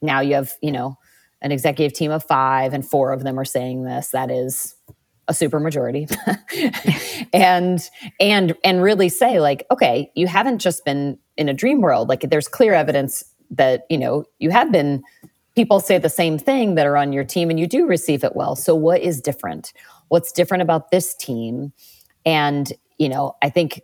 Now 0.00 0.20
you 0.20 0.34
have 0.34 0.52
you 0.62 0.72
know 0.72 0.96
an 1.42 1.52
executive 1.52 1.92
team 1.92 2.10
of 2.10 2.24
five 2.24 2.72
and 2.72 2.88
four 2.88 3.12
of 3.12 3.22
them 3.22 3.38
are 3.38 3.44
saying 3.44 3.84
this. 3.84 4.10
That 4.10 4.30
is 4.30 4.74
a 5.28 5.34
super 5.34 5.60
majority. 5.60 6.08
And 7.32 7.80
and 8.20 8.54
and 8.64 8.82
really 8.82 9.08
say 9.08 9.40
like 9.40 9.66
okay 9.70 10.10
you 10.14 10.26
haven't 10.26 10.58
just 10.58 10.84
been 10.84 11.18
in 11.36 11.48
a 11.48 11.54
dream 11.54 11.80
world. 11.80 12.08
Like 12.08 12.20
there's 12.30 12.48
clear 12.48 12.72
evidence 12.72 13.24
that 13.50 13.82
you 13.90 13.98
know 13.98 14.24
you 14.38 14.50
have 14.50 14.70
been 14.70 15.02
people 15.56 15.80
say 15.80 15.98
the 15.98 16.08
same 16.08 16.38
thing 16.38 16.76
that 16.76 16.86
are 16.86 16.96
on 16.96 17.12
your 17.12 17.24
team 17.24 17.50
and 17.50 17.58
you 17.58 17.66
do 17.66 17.86
receive 17.86 18.22
it 18.22 18.36
well. 18.36 18.54
So 18.54 18.74
what 18.74 19.00
is 19.00 19.20
different? 19.20 19.72
What's 20.08 20.30
different 20.30 20.62
about 20.62 20.90
this 20.90 21.14
team 21.14 21.72
and, 22.26 22.70
you 22.98 23.08
know, 23.08 23.36
I 23.42 23.48
think 23.48 23.80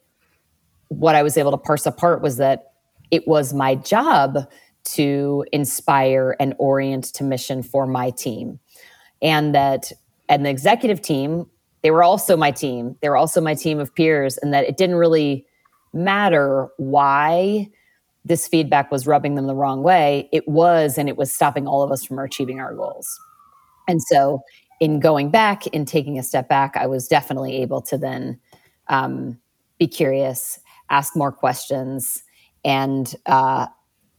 what 0.89 1.15
I 1.15 1.23
was 1.23 1.39
able 1.39 1.53
to 1.53 1.57
parse 1.57 1.87
apart 1.87 2.21
was 2.21 2.37
that 2.37 2.73
it 3.11 3.27
was 3.27 3.55
my 3.55 3.75
job 3.77 4.47
to 4.85 5.47
inspire 5.53 6.37
and 6.41 6.55
orient 6.59 7.05
to 7.15 7.25
mission 7.25 7.63
for 7.63 7.87
my 7.87 8.11
team. 8.11 8.59
And 9.23 9.55
that, 9.55 9.93
and 10.29 10.45
the 10.45 10.51
executive 10.51 11.01
team, 11.01 11.47
they 11.83 11.91
were 11.91 12.03
also 12.03 12.37
my 12.37 12.51
team. 12.51 12.97
They 13.01 13.09
were 13.09 13.17
also 13.17 13.41
my 13.41 13.55
team 13.55 13.79
of 13.79 13.95
peers, 13.95 14.39
and 14.39 14.53
that 14.53 14.65
it 14.65 14.77
didn't 14.77 14.97
really 14.97 15.47
matter 15.93 16.69
why 16.79 17.69
this 18.25 18.47
feedback 18.47 18.91
was 18.91 19.07
rubbing 19.07 19.35
them 19.35 19.47
the 19.47 19.55
wrong 19.55 19.83
way. 19.83 20.29
It 20.33 20.47
was, 20.49 20.97
and 20.99 21.09
it 21.09 21.17
was 21.17 21.33
stopping 21.33 21.67
all 21.67 21.83
of 21.83 21.91
us 21.91 22.05
from 22.05 22.19
achieving 22.19 22.61
our 22.61 22.75
goals. 22.75 23.21
And 23.89 24.01
so 24.03 24.43
in 24.83 24.99
going 24.99 25.31
back 25.31 25.65
in 25.69 25.85
taking 25.85 26.19
a 26.19 26.25
step 26.25 26.49
back, 26.49 26.77
I 26.77 26.89
was 26.89 27.07
definitely 27.07 27.63
able 27.63 27.81
to 27.83 27.97
then 27.97 28.41
um, 28.89 29.39
be 29.79 29.87
curious, 29.87 30.59
ask 30.91 31.15
more 31.15 31.31
questions, 31.31 32.25
and 32.65 33.15
uh, 33.27 33.69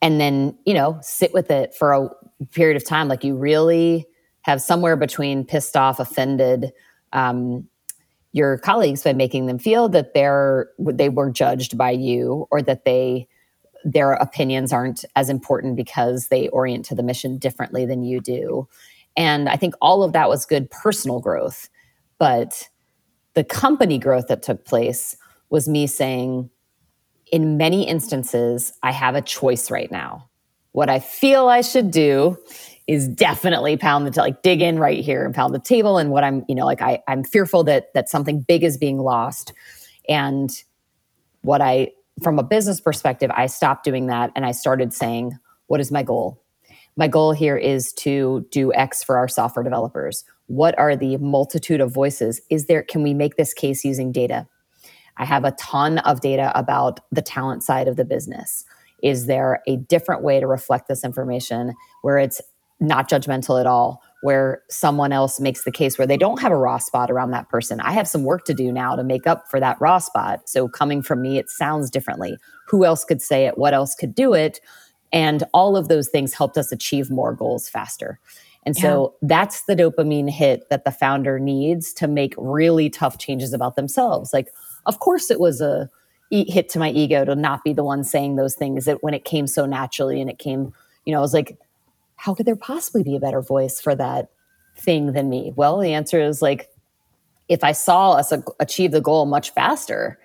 and 0.02 0.22
then 0.22 0.58
you 0.66 0.74
know 0.74 0.98
sit 1.02 1.34
with 1.34 1.52
it 1.52 1.76
for 1.76 1.92
a 1.92 2.10
period 2.54 2.78
of 2.78 2.88
time. 2.88 3.10
Like 3.10 3.26
you 3.26 3.36
really 3.36 4.06
have 4.44 4.62
somewhere 4.62 4.96
between 4.96 5.44
pissed 5.44 5.76
off, 5.76 6.00
offended. 6.00 6.72
Um, 7.12 7.68
your 8.32 8.58
colleagues 8.58 9.04
by 9.04 9.12
making 9.12 9.48
them 9.48 9.60
feel 9.60 9.90
that 9.90 10.14
they're 10.14 10.70
they 10.80 11.10
were 11.10 11.30
judged 11.30 11.78
by 11.78 11.92
you 11.92 12.48
or 12.52 12.62
that 12.62 12.86
they 12.86 13.28
their 13.84 14.14
opinions 14.14 14.72
aren't 14.72 15.04
as 15.18 15.30
important 15.30 15.76
because 15.76 16.30
they 16.30 16.48
orient 16.48 16.86
to 16.86 16.96
the 16.96 17.04
mission 17.04 17.38
differently 17.38 17.86
than 17.86 18.02
you 18.02 18.22
do 18.22 18.66
and 19.16 19.50
I 19.50 19.56
think 19.56 19.76
all 19.82 20.04
of 20.04 20.14
that 20.14 20.30
was 20.30 20.46
good 20.46 20.70
personal 20.70 21.20
growth. 21.20 21.70
But 22.18 22.70
the 23.34 23.44
company 23.44 23.98
growth 23.98 24.28
that 24.28 24.44
took 24.44 24.66
place 24.66 25.18
was 25.50 25.68
me 25.68 25.88
saying, 25.88 26.50
in 27.32 27.58
many 27.58 27.88
instances, 27.88 28.74
I 28.84 28.92
have 28.92 29.16
a 29.16 29.22
choice 29.22 29.72
right 29.72 29.92
now. 29.92 30.30
What 30.72 30.90
I 30.90 31.00
feel 31.00 31.48
I 31.48 31.62
should 31.62 31.92
do 31.92 32.38
is 32.88 33.08
definitely 33.08 33.78
pound 33.78 34.08
the 34.08 34.20
like 34.20 34.42
dig 34.42 34.62
in 34.62 34.78
right 34.78 35.04
here 35.04 35.26
and 35.26 35.34
pound 35.34 35.54
the 35.54 35.60
table. 35.60 35.98
And 35.98 36.12
what 36.12 36.24
I'm, 36.24 36.44
you 36.50 36.56
know, 36.56 36.66
like 36.66 36.82
I, 36.82 37.02
I'm 37.08 37.24
fearful 37.24 37.64
that 37.66 37.94
that 37.94 38.10
something 38.10 38.42
big 38.42 38.64
is 38.64 38.78
being 38.78 39.00
lost. 39.00 39.54
And 40.10 40.52
what 41.42 41.62
I, 41.62 41.92
from 42.22 42.40
a 42.40 42.44
business 42.44 42.82
perspective, 42.82 43.32
I 43.34 43.48
stopped 43.48 43.84
doing 43.84 44.08
that 44.08 44.32
and 44.36 44.46
I 44.46 44.52
started 44.52 44.94
saying, 44.94 45.38
what 45.68 45.80
is 45.80 45.92
my 45.92 46.04
goal? 46.04 46.43
My 46.96 47.08
goal 47.08 47.32
here 47.32 47.58
is 47.58 47.94
to 47.94 48.46
do 48.52 48.74
X 48.74 49.04
for 49.04 49.18
our 49.18 49.28
software 49.28 49.64
developers. 49.64 50.24
What 50.48 50.78
are 50.78 50.96
the 50.96 51.18
multitude 51.18 51.82
of 51.82 51.94
voices? 51.94 52.42
Is 52.50 52.66
there, 52.68 52.84
can 52.84 53.04
we 53.04 53.14
make 53.14 53.36
this 53.36 53.54
case 53.54 53.84
using 53.84 54.12
data? 54.12 54.48
I 55.18 55.26
have 55.26 55.46
a 55.46 55.52
ton 55.52 56.00
of 56.00 56.22
data 56.22 56.52
about 56.56 57.00
the 57.12 57.22
talent 57.22 57.64
side 57.64 57.88
of 57.88 57.96
the 57.96 58.06
business. 58.06 58.64
Is 59.02 59.26
there 59.26 59.62
a 59.68 59.78
different 59.78 60.24
way 60.24 60.40
to 60.40 60.48
reflect 60.48 60.88
this 60.88 61.04
information 61.04 61.74
where 62.02 62.18
it's 62.18 62.42
not 62.80 63.10
judgmental 63.10 63.60
at 63.60 63.68
all, 63.68 64.02
where 64.22 64.62
someone 64.70 65.12
else 65.12 65.40
makes 65.40 65.64
the 65.64 65.72
case 65.72 65.98
where 65.98 66.08
they 66.08 66.18
don't 66.18 66.42
have 66.42 66.52
a 66.52 66.58
raw 66.58 66.78
spot 66.78 67.12
around 67.12 67.32
that 67.32 67.50
person? 67.50 67.80
I 67.82 67.92
have 67.92 68.08
some 68.08 68.24
work 68.24 68.46
to 68.46 68.54
do 68.54 68.72
now 68.72 68.96
to 68.96 69.04
make 69.04 69.28
up 69.28 69.46
for 69.50 69.60
that 69.60 69.78
raw 69.80 70.00
spot. 70.00 70.50
So 70.50 70.68
coming 70.68 71.02
from 71.02 71.22
me, 71.22 71.38
it 71.38 71.50
sounds 71.50 71.90
differently. 71.90 72.38
Who 72.68 72.86
else 72.86 73.04
could 73.04 73.22
say 73.22 73.46
it? 73.46 73.58
What 73.58 73.74
else 73.74 73.96
could 73.96 74.16
do 74.16 74.34
it? 74.34 74.60
And 75.14 75.44
all 75.54 75.78
of 75.78 75.88
those 75.88 76.10
things 76.10 76.34
helped 76.34 76.58
us 76.58 76.72
achieve 76.72 77.10
more 77.10 77.34
goals 77.34 77.70
faster. 77.70 78.20
And 78.66 78.76
so 78.76 79.14
yeah. 79.22 79.28
that's 79.28 79.64
the 79.64 79.76
dopamine 79.76 80.30
hit 80.30 80.70
that 80.70 80.86
the 80.86 80.92
founder 80.92 81.40
needs 81.40 81.94
to 81.94 82.08
make 82.08 82.34
really 82.38 82.90
tough 82.90 83.18
changes 83.18 83.54
about 83.54 83.76
themselves. 83.76 84.34
Like, 84.34 84.52
of 84.86 85.00
course, 85.00 85.30
it 85.30 85.40
was 85.40 85.62
a 85.62 85.90
hit 86.32 86.68
to 86.70 86.80
my 86.80 86.90
ego 86.90 87.24
to 87.26 87.36
not 87.36 87.64
be 87.64 87.74
the 87.74 87.84
one 87.84 88.04
saying 88.04 88.36
those 88.36 88.56
things 88.56 88.86
that 88.86 89.04
when 89.04 89.14
it 89.14 89.24
came 89.24 89.46
so 89.46 89.66
naturally 89.66 90.20
and 90.20 90.30
it 90.30 90.40
came, 90.40 90.74
you 91.06 91.14
know, 91.14 91.20
I 91.20 91.22
was 91.22 91.34
like, 91.34 91.58
how 92.16 92.34
could 92.34 92.46
there 92.46 92.56
possibly 92.56 93.04
be 93.04 93.16
a 93.16 93.20
better 93.20 93.42
voice 93.42 93.80
for 93.80 93.94
that 93.96 94.30
thing 94.76 95.12
than 95.12 95.30
me? 95.30 95.54
Well, 95.56 95.78
the 95.78 95.94
answer 95.94 96.20
is 96.20 96.42
like, 96.42 96.70
if 97.50 97.64
I 97.64 97.74
saw 97.74 98.14
us 98.14 98.34
achieve 98.60 98.92
the 98.92 99.02
goal 99.02 99.26
much 99.26 99.52
faster 99.52 100.18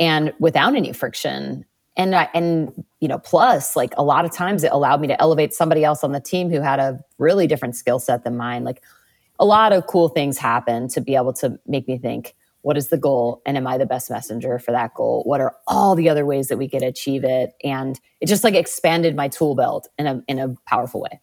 and 0.00 0.34
without 0.40 0.74
any 0.74 0.92
friction, 0.92 1.64
and 1.96 2.14
I, 2.14 2.28
and 2.34 2.84
you 3.00 3.08
know 3.08 3.18
plus 3.18 3.76
like 3.76 3.94
a 3.96 4.02
lot 4.02 4.24
of 4.24 4.32
times 4.32 4.64
it 4.64 4.72
allowed 4.72 5.00
me 5.00 5.08
to 5.08 5.20
elevate 5.20 5.54
somebody 5.54 5.84
else 5.84 6.02
on 6.02 6.12
the 6.12 6.20
team 6.20 6.50
who 6.50 6.60
had 6.60 6.78
a 6.80 6.98
really 7.18 7.46
different 7.46 7.76
skill 7.76 7.98
set 7.98 8.24
than 8.24 8.36
mine. 8.36 8.64
Like 8.64 8.82
a 9.38 9.44
lot 9.44 9.72
of 9.72 9.86
cool 9.86 10.08
things 10.08 10.38
happen 10.38 10.88
to 10.88 11.00
be 11.00 11.14
able 11.16 11.32
to 11.34 11.58
make 11.66 11.88
me 11.88 11.98
think 11.98 12.34
what 12.62 12.78
is 12.78 12.88
the 12.88 12.96
goal? 12.96 13.42
And 13.44 13.58
am 13.58 13.66
i 13.66 13.76
the 13.76 13.84
best 13.84 14.10
messenger 14.10 14.58
for 14.58 14.72
that 14.72 14.94
goal? 14.94 15.22
What 15.24 15.42
are 15.42 15.54
all 15.66 15.94
the 15.94 16.08
other 16.08 16.24
ways 16.24 16.48
that 16.48 16.56
we 16.56 16.66
could 16.66 16.82
achieve 16.82 17.22
it? 17.22 17.52
And 17.62 18.00
it 18.22 18.26
just 18.26 18.42
like 18.42 18.54
expanded 18.54 19.14
my 19.14 19.28
tool 19.28 19.54
belt 19.54 19.88
in 19.98 20.06
a 20.06 20.22
in 20.28 20.38
a 20.38 20.54
powerful 20.66 21.02
way. 21.02 21.20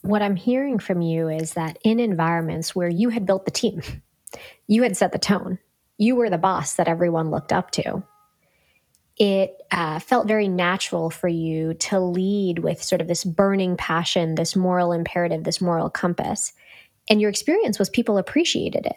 What 0.00 0.22
i'm 0.22 0.34
hearing 0.36 0.78
from 0.78 1.00
you 1.00 1.28
is 1.28 1.54
that 1.54 1.78
in 1.84 2.00
environments 2.00 2.74
where 2.74 2.88
you 2.88 3.10
had 3.10 3.26
built 3.26 3.44
the 3.44 3.50
team 3.50 3.82
you 4.66 4.82
had 4.82 4.96
set 4.96 5.12
the 5.12 5.18
tone 5.18 5.58
you 5.98 6.16
were 6.16 6.30
the 6.30 6.38
boss 6.38 6.74
that 6.74 6.88
everyone 6.88 7.30
looked 7.30 7.52
up 7.52 7.70
to 7.72 8.02
it 9.16 9.60
uh, 9.70 9.98
felt 9.98 10.26
very 10.26 10.48
natural 10.48 11.10
for 11.10 11.28
you 11.28 11.74
to 11.74 12.00
lead 12.00 12.58
with 12.60 12.82
sort 12.82 13.00
of 13.00 13.08
this 13.08 13.24
burning 13.24 13.76
passion, 13.76 14.34
this 14.34 14.56
moral 14.56 14.92
imperative, 14.92 15.44
this 15.44 15.60
moral 15.60 15.90
compass. 15.90 16.52
And 17.08 17.20
your 17.20 17.30
experience 17.30 17.78
was 17.78 17.90
people 17.90 18.18
appreciated 18.18 18.86
it. 18.86 18.96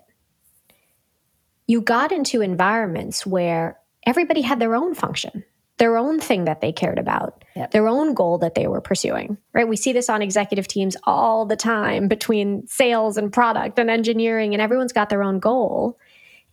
You 1.68 1.82
got 1.82 2.12
into 2.12 2.42
environments 2.42 3.26
where 3.26 3.80
everybody 4.06 4.42
had 4.42 4.60
their 4.60 4.76
own 4.76 4.94
function, 4.94 5.44
their 5.78 5.98
own 5.98 6.20
thing 6.20 6.46
that 6.46 6.62
they 6.62 6.72
cared 6.72 7.00
about, 7.00 7.44
yep. 7.56 7.72
their 7.72 7.88
own 7.88 8.14
goal 8.14 8.38
that 8.38 8.56
they 8.56 8.68
were 8.68 8.82
pursuing, 8.82 9.38
right? 9.54 9.68
We 9.68 9.76
see 9.76 9.92
this 9.92 10.10
on 10.10 10.22
executive 10.22 10.68
teams 10.68 10.96
all 11.04 11.46
the 11.46 11.56
time 11.56 12.08
between 12.08 12.68
sales 12.68 13.18
and 13.18 13.34
product 13.34 13.80
and 13.80 13.90
engineering, 13.90 14.54
and 14.54 14.62
everyone's 14.62 14.94
got 14.94 15.10
their 15.10 15.24
own 15.24 15.40
goal. 15.40 15.98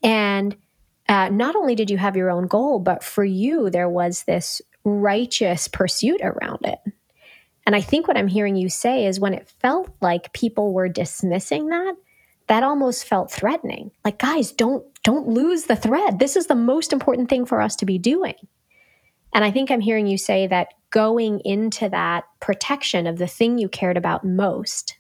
And 0.03 0.57
uh, 1.09 1.29
not 1.31 1.57
only 1.57 1.75
did 1.75 1.91
you 1.91 1.99
have 1.99 2.17
your 2.17 2.31
own 2.31 2.47
goal, 2.47 2.79
but 2.79 3.03
for 3.03 3.25
you, 3.25 3.71
there 3.71 3.89
was 3.89 4.25
this 4.25 4.63
righteous 4.85 5.69
pursuit 5.69 6.21
around 6.23 6.61
it. 6.65 6.79
And 7.67 7.77
I 7.77 7.81
think 7.81 8.09
what 8.09 8.17
I'm 8.17 8.29
hearing 8.29 8.57
you 8.57 8.69
say 8.69 9.07
is 9.07 9.21
when 9.21 9.35
it 9.35 9.53
felt 9.61 9.91
like 10.01 10.33
people 10.33 10.73
were 10.73 10.89
dismissing 10.89 11.69
that, 11.69 11.95
that 12.49 12.63
almost 12.63 13.05
felt 13.05 13.31
threatening. 13.31 13.93
Like, 14.05 14.19
guys, 14.19 14.53
don't 14.53 14.85
don't 15.05 15.29
lose 15.29 15.65
the 15.65 15.77
thread. 15.77 16.19
This 16.19 16.37
is 16.37 16.47
the 16.47 16.55
most 16.55 16.93
important 16.93 17.29
thing 17.29 17.45
for 17.45 17.61
us 17.61 17.75
to 17.77 17.87
be 17.87 17.99
doing. 17.99 18.35
And 19.33 19.45
I 19.45 19.51
think 19.51 19.71
I'm 19.71 19.81
hearing 19.81 20.07
you 20.07 20.19
say 20.19 20.47
that 20.47 20.69
going 20.91 21.41
into 21.41 21.89
that 21.89 22.25
protection 22.41 23.07
of 23.07 23.19
the 23.19 23.27
thing 23.27 23.59
you 23.59 23.69
cared 23.69 23.97
about 23.97 24.25
most 24.25 24.97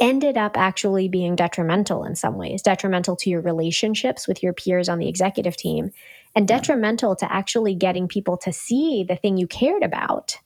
ended 0.00 0.36
up 0.36 0.56
actually 0.56 1.08
being 1.08 1.36
detrimental 1.36 2.04
in 2.04 2.16
some 2.16 2.36
ways, 2.36 2.62
detrimental 2.62 3.16
to 3.16 3.30
your 3.30 3.40
relationships 3.40 4.26
with 4.26 4.42
your 4.42 4.52
peers 4.52 4.88
on 4.88 4.98
the 4.98 5.08
executive 5.08 5.56
team, 5.56 5.90
and 6.34 6.48
detrimental 6.48 7.14
to 7.16 7.32
actually 7.32 7.74
getting 7.74 8.08
people 8.08 8.36
to 8.36 8.52
see 8.52 9.04
the 9.04 9.16
thing 9.16 9.36
you 9.36 9.46
cared 9.46 9.82
about 9.82 10.38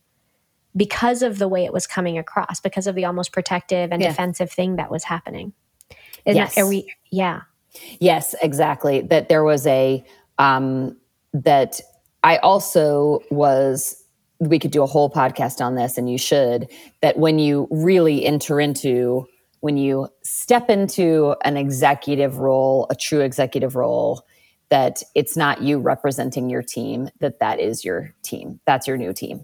because 0.77 1.23
of 1.23 1.39
the 1.39 1.49
way 1.49 1.65
it 1.65 1.73
was 1.73 1.87
coming 1.87 2.19
across, 2.19 2.61
because 2.61 2.87
of 2.87 2.95
the 2.95 3.05
almost 3.05 3.33
protective 3.33 3.91
and 3.91 4.03
yeah. 4.03 4.09
defensive 4.09 4.51
thing 4.51 4.77
that 4.77 4.91
was 4.91 5.05
happening. 5.05 5.53
Isn't 6.27 6.37
yes. 6.37 6.55
That, 6.55 6.67
we, 6.67 6.93
yeah. 7.11 7.43
Yes, 8.01 8.35
exactly. 8.43 9.01
That 9.01 9.29
there 9.29 9.45
was 9.45 9.67
a, 9.67 10.05
um, 10.39 10.97
that 11.33 11.81
I 12.23 12.37
also 12.39 13.21
was 13.31 14.03
we 14.41 14.59
could 14.59 14.71
do 14.71 14.83
a 14.83 14.87
whole 14.87 15.11
podcast 15.11 15.61
on 15.61 15.75
this 15.75 15.99
and 15.99 16.09
you 16.09 16.19
should 16.19 16.69
that 17.01 17.19
when 17.19 17.39
you 17.39 17.67
really 17.71 18.25
enter 18.25 18.61
into 18.61 19.27
when 19.61 19.77
you 19.77 20.09
step 20.23 20.71
into 20.71 21.35
an 21.45 21.57
executive 21.57 22.39
role, 22.39 22.87
a 22.91 22.95
true 22.95 23.21
executive 23.21 23.75
role, 23.77 24.25
that 24.69 25.03
it's 25.15 25.37
not 25.37 25.63
you 25.63 25.79
representing 25.79 26.51
your 26.51 26.63
team, 26.63 27.09
that 27.21 27.41
that 27.41 27.59
is 27.59 27.85
your 27.85 28.15
team. 28.23 28.61
That's 28.67 28.87
your 28.87 28.97
new 28.97 29.13
team. 29.13 29.39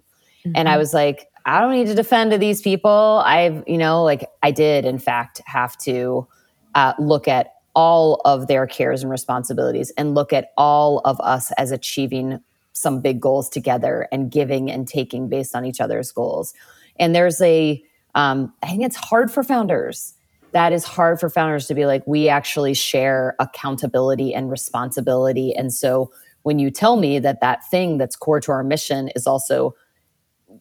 Mm-hmm. 0.44 0.52
And 0.54 0.68
I 0.68 0.72
mm-hmm. 0.72 0.80
was 0.80 0.94
like, 0.94 1.28
I 1.46 1.60
don't 1.60 1.72
need 1.72 1.86
to 1.88 1.94
defend 1.94 2.30
to 2.30 2.38
these 2.38 2.62
people. 2.62 3.22
I've, 3.24 3.64
you 3.66 3.78
know, 3.78 4.02
like 4.02 4.28
I 4.42 4.50
did, 4.50 4.84
in 4.84 4.98
fact, 4.98 5.40
have 5.46 5.76
to 5.78 6.26
uh, 6.74 6.94
look 6.98 7.28
at 7.28 7.54
all 7.74 8.20
of 8.24 8.46
their 8.46 8.66
cares 8.66 9.02
and 9.02 9.10
responsibilities 9.10 9.90
and 9.96 10.14
look 10.14 10.32
at 10.32 10.52
all 10.56 11.00
of 11.00 11.20
us 11.20 11.52
as 11.52 11.70
achieving 11.70 12.40
some 12.72 13.00
big 13.00 13.20
goals 13.20 13.48
together 13.48 14.08
and 14.12 14.30
giving 14.30 14.70
and 14.70 14.86
taking 14.88 15.28
based 15.28 15.54
on 15.54 15.64
each 15.64 15.80
other's 15.80 16.12
goals. 16.12 16.54
And 16.98 17.14
there's 17.14 17.40
a, 17.40 17.82
um, 18.14 18.52
I 18.62 18.68
think 18.68 18.82
it's 18.82 18.96
hard 18.96 19.30
for 19.30 19.42
founders. 19.42 20.14
That 20.52 20.72
is 20.72 20.84
hard 20.84 21.18
for 21.18 21.28
founders 21.28 21.66
to 21.66 21.74
be 21.74 21.84
like, 21.84 22.06
we 22.06 22.28
actually 22.28 22.74
share 22.74 23.34
accountability 23.40 24.32
and 24.32 24.50
responsibility. 24.50 25.52
And 25.54 25.72
so 25.72 26.12
when 26.42 26.58
you 26.58 26.70
tell 26.70 26.96
me 26.96 27.18
that 27.18 27.40
that 27.40 27.68
thing 27.70 27.98
that's 27.98 28.14
core 28.14 28.40
to 28.40 28.52
our 28.52 28.62
mission 28.62 29.08
is 29.16 29.26
also, 29.26 29.74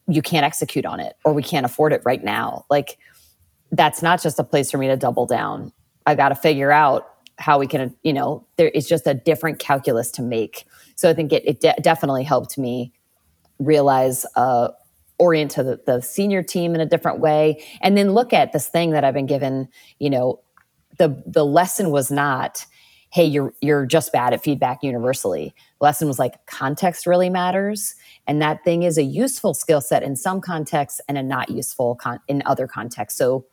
you 0.08 0.22
can't 0.22 0.46
execute 0.46 0.86
on 0.86 1.00
it 1.00 1.16
or 1.24 1.34
we 1.34 1.44
can't 1.44 1.66
afford 1.66 1.94
it 1.94 2.02
right 2.06 2.24
now, 2.24 2.66
like 2.70 2.98
that's 3.72 4.02
not 4.02 4.22
just 4.22 4.40
a 4.40 4.44
place 4.44 4.72
for 4.72 4.78
me 4.78 4.88
to 4.88 4.98
double 4.98 5.26
down. 5.26 5.72
I 6.06 6.16
got 6.16 6.30
to 6.30 6.36
figure 6.36 6.72
out 6.72 7.10
how 7.38 7.60
we 7.60 7.68
can, 7.68 7.96
you 8.04 8.14
know, 8.14 8.46
there 8.58 8.70
is 8.70 8.88
just 8.88 9.06
a 9.08 9.14
different 9.14 9.60
calculus 9.60 10.12
to 10.12 10.22
make. 10.22 10.66
So 10.96 11.10
I 11.10 11.14
think 11.14 11.34
it, 11.34 11.44
it 11.46 11.60
de- 11.60 11.76
definitely 11.82 12.24
helped 12.24 12.58
me 12.58 12.94
realize 13.60 14.26
uh, 14.36 14.70
orient 15.20 15.52
to 15.52 15.64
the, 15.64 15.80
the 15.86 16.02
senior 16.02 16.44
team 16.44 16.76
in 16.76 16.82
a 16.82 16.86
different 16.86 17.20
way. 17.20 17.64
And 17.82 17.98
then 17.98 18.14
look 18.14 18.34
at 18.34 18.52
this 18.52 18.68
thing 18.68 18.92
that 18.92 19.04
i've 19.04 19.14
been 19.14 19.26
given 19.26 19.68
you 20.00 20.10
know 20.10 20.40
the 20.98 21.24
the 21.26 21.46
lesson 21.46 21.92
was 21.92 22.12
not 22.12 22.66
hey 23.14 23.26
you're 23.26 23.54
you're 23.62 23.86
just 23.86 24.12
bad 24.12 24.34
at 24.34 24.44
feedback 24.44 24.82
universally. 24.82 25.54
The 25.80 25.84
lesson 25.86 26.08
was 26.08 26.18
like 26.18 26.44
context 26.48 27.06
really 27.06 27.30
matters. 27.30 27.94
And 28.26 28.42
that 28.42 28.64
thing 28.64 28.84
is 28.84 28.98
a 28.98 29.04
useful 29.04 29.54
skill 29.54 29.82
set 29.82 30.02
in 30.02 30.16
some 30.16 30.42
contexts 30.42 31.00
and 31.08 31.18
a 31.18 31.24
not 31.24 31.50
useful 31.50 31.96
con- 31.96 32.22
in 32.28 32.42
other 32.48 32.68
contexts. 32.68 33.18
So 33.18 33.46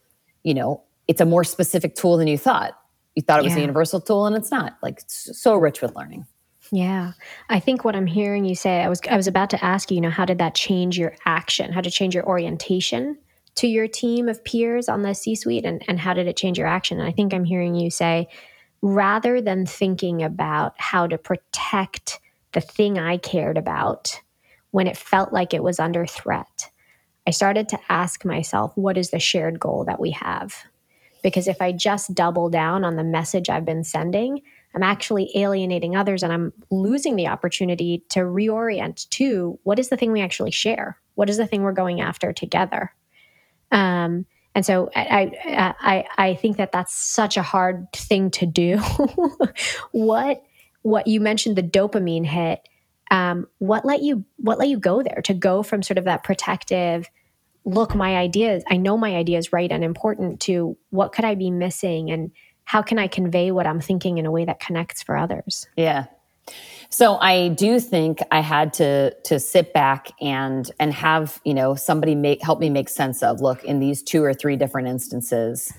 you 0.43 0.55
know 0.55 0.83
it's 1.09 1.21
a 1.21 1.27
more 1.27 1.45
specific 1.45 1.95
tool 1.95 2.17
than 2.17 2.27
you 2.27 2.39
thought. 2.39 2.79
You 3.17 3.23
thought 3.23 3.41
it 3.41 3.45
was 3.45 3.53
yeah. 3.53 3.59
a 3.59 3.63
universal 3.63 4.01
tool 4.01 4.27
and 4.27 4.35
it's 4.35 4.51
not. 4.51 4.79
Like 4.83 5.03
so 5.07 5.57
rich 5.57 5.83
with 5.83 5.95
learning 5.95 6.27
yeah. 6.73 7.13
I 7.49 7.61
think 7.61 7.85
what 7.85 7.97
I'm 7.97 8.07
hearing 8.07 8.45
you 8.45 8.55
say, 8.55 8.81
I 8.81 8.89
was 8.89 9.01
I 9.11 9.17
was 9.17 9.27
about 9.27 9.51
to 9.51 9.65
ask 9.65 9.91
you, 9.91 9.97
you 9.97 10.01
know, 10.01 10.11
how 10.11 10.25
did 10.25 10.39
that 10.39 10.55
change 10.55 10.99
your 10.99 11.15
action? 11.25 11.73
How 11.73 11.81
did 11.81 11.91
it 11.91 11.97
change 11.97 12.15
your 12.15 12.27
orientation 12.27 13.19
to 13.57 13.67
your 13.67 13.89
team 13.89 14.29
of 14.29 14.45
peers 14.45 14.89
on 14.89 15.03
the 15.03 15.15
C-suite 15.15 15.65
and, 15.65 15.83
and 15.89 15.99
how 15.99 16.15
did 16.15 16.29
it 16.29 16.37
change 16.37 16.59
your 16.59 16.69
action? 16.69 16.99
And 16.99 17.09
I 17.09 17.13
think 17.13 17.35
I'm 17.35 17.45
hearing 17.45 17.75
you 17.75 17.91
say, 17.91 18.29
rather 18.83 19.41
than 19.41 19.67
thinking 19.67 20.23
about 20.23 20.75
how 20.79 21.07
to 21.07 21.19
protect 21.19 22.21
the 22.53 22.61
thing 22.61 22.99
I 22.99 23.17
cared 23.17 23.59
about 23.59 24.21
when 24.71 24.87
it 24.87 24.97
felt 24.97 25.33
like 25.33 25.53
it 25.53 25.63
was 25.63 25.81
under 25.81 26.07
threat, 26.07 26.71
I 27.27 27.33
started 27.33 27.69
to 27.71 27.81
ask 27.89 28.25
myself, 28.25 28.73
what 28.77 28.97
is 28.97 29.11
the 29.11 29.19
shared 29.19 29.59
goal 29.59 29.85
that 29.85 30.01
we 30.01 30.13
have? 30.13 30.55
Because 31.23 31.49
if 31.49 31.61
I 31.61 31.73
just 31.73 32.15
double 32.15 32.49
down 32.49 32.85
on 32.85 32.97
the 32.97 33.05
message 33.05 33.51
I've 33.51 33.67
been 33.67 33.85
sending, 33.85 34.41
I'm 34.75 34.83
actually 34.83 35.31
alienating 35.35 35.97
others 35.97 36.23
and 36.23 36.33
I'm 36.33 36.53
losing 36.71 37.17
the 37.17 37.29
opportunity 37.29 38.05
to 38.11 38.21
reorient 38.21 39.09
to 39.11 39.59
what 39.65 39.79
is 39.79 39.89
the 39.89 39.97
thing 39.97 40.13
we 40.13 40.21
actually 40.21 40.53
share? 40.53 40.99
What 41.15 41.29
is 41.29 41.37
the 41.37 41.47
thing 41.47 41.63
we're 41.63 41.73
going 41.73 42.01
after 42.01 42.33
together? 42.33 42.93
Um, 43.73 44.27
and 44.55 44.67
so 44.67 44.91
I, 44.95 45.33
I, 45.81 46.05
I, 46.19 46.35
think 46.35 46.57
that 46.57 46.73
that's 46.73 46.95
such 46.95 47.37
a 47.37 47.43
hard 47.43 47.87
thing 47.93 48.33
to 48.33 48.47
do. 48.47 48.79
what, 49.93 50.43
what 50.83 51.07
you 51.07 51.21
mentioned 51.21 51.57
the 51.57 51.63
dopamine 51.63 52.27
hit. 52.27 52.61
Um, 53.13 53.47
what 53.59 53.85
let 53.85 54.03
you, 54.03 54.25
what 54.37 54.59
let 54.59 54.69
you 54.69 54.79
go 54.79 55.03
there 55.03 55.21
to 55.23 55.35
go 55.35 55.63
from 55.63 55.83
sort 55.83 55.99
of 55.99 56.05
that 56.05 56.25
protective, 56.25 57.09
look, 57.65 57.95
my 57.95 58.17
ideas, 58.17 58.65
I 58.69 58.77
know 58.77 58.97
my 58.97 59.17
idea 59.17 59.39
is 59.39 59.53
right 59.53 59.71
and 59.71 59.85
important 59.85 60.41
to 60.43 60.77
what 60.91 61.13
could 61.13 61.25
I 61.25 61.35
be 61.35 61.51
missing 61.51 62.11
and 62.11 62.31
how 62.71 62.83
can 62.83 63.01
I 63.01 63.09
convey 63.09 63.51
what 63.51 63.67
I'm 63.67 63.81
thinking 63.81 64.19
in 64.19 64.27
a 64.27 64.31
way 64.31 64.45
that 64.45 64.61
connects 64.61 65.03
for 65.03 65.17
others? 65.17 65.67
Yeah. 65.77 66.05
So 66.89 67.17
I 67.17 67.49
do 67.49 67.81
think 67.81 68.21
I 68.31 68.39
had 68.39 68.73
to 68.75 69.13
to 69.25 69.41
sit 69.41 69.73
back 69.73 70.13
and 70.21 70.71
and 70.79 70.95
have, 70.95 71.41
you 71.45 71.53
know, 71.53 71.75
somebody 71.75 72.15
make 72.15 72.41
help 72.41 72.61
me 72.61 72.71
make 72.71 72.89
sense 72.89 73.25
of 73.25 73.41
look 73.41 73.65
in 73.65 73.81
these 73.81 74.05
two 74.05 74.23
or 74.23 74.33
three 74.33 74.55
different 74.55 74.87
instances 74.87 75.73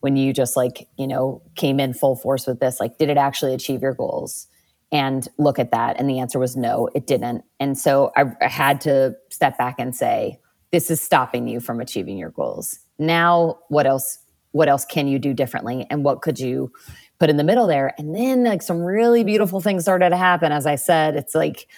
when 0.00 0.16
you 0.16 0.34
just 0.34 0.54
like, 0.54 0.86
you 0.98 1.06
know, 1.06 1.40
came 1.54 1.80
in 1.80 1.94
full 1.94 2.14
force 2.14 2.46
with 2.46 2.60
this, 2.60 2.78
like 2.78 2.98
did 2.98 3.08
it 3.08 3.16
actually 3.16 3.54
achieve 3.54 3.80
your 3.80 3.94
goals? 3.94 4.46
And 4.92 5.26
look 5.38 5.58
at 5.58 5.70
that 5.70 5.98
and 5.98 6.10
the 6.10 6.18
answer 6.18 6.38
was 6.38 6.56
no, 6.56 6.90
it 6.94 7.06
didn't. 7.06 7.42
And 7.58 7.78
so 7.78 8.12
I, 8.18 8.24
I 8.42 8.48
had 8.48 8.82
to 8.82 9.16
step 9.30 9.56
back 9.56 9.76
and 9.78 9.96
say 9.96 10.40
this 10.72 10.90
is 10.90 11.00
stopping 11.00 11.48
you 11.48 11.60
from 11.60 11.80
achieving 11.80 12.18
your 12.18 12.30
goals. 12.30 12.80
Now, 12.98 13.60
what 13.68 13.86
else? 13.86 14.18
What 14.54 14.68
else 14.68 14.84
can 14.84 15.06
you 15.06 15.18
do 15.18 15.34
differently? 15.34 15.86
And 15.90 16.04
what 16.04 16.22
could 16.22 16.38
you 16.38 16.72
put 17.18 17.30
in 17.30 17.36
the 17.36 17.44
middle 17.44 17.66
there? 17.66 17.94
And 17.98 18.14
then, 18.14 18.44
like, 18.44 18.62
some 18.62 18.80
really 18.80 19.24
beautiful 19.24 19.60
things 19.60 19.82
started 19.82 20.10
to 20.10 20.16
happen. 20.16 20.52
As 20.52 20.66
I 20.66 20.76
said, 20.76 21.16
it's 21.16 21.34
like, 21.34 21.68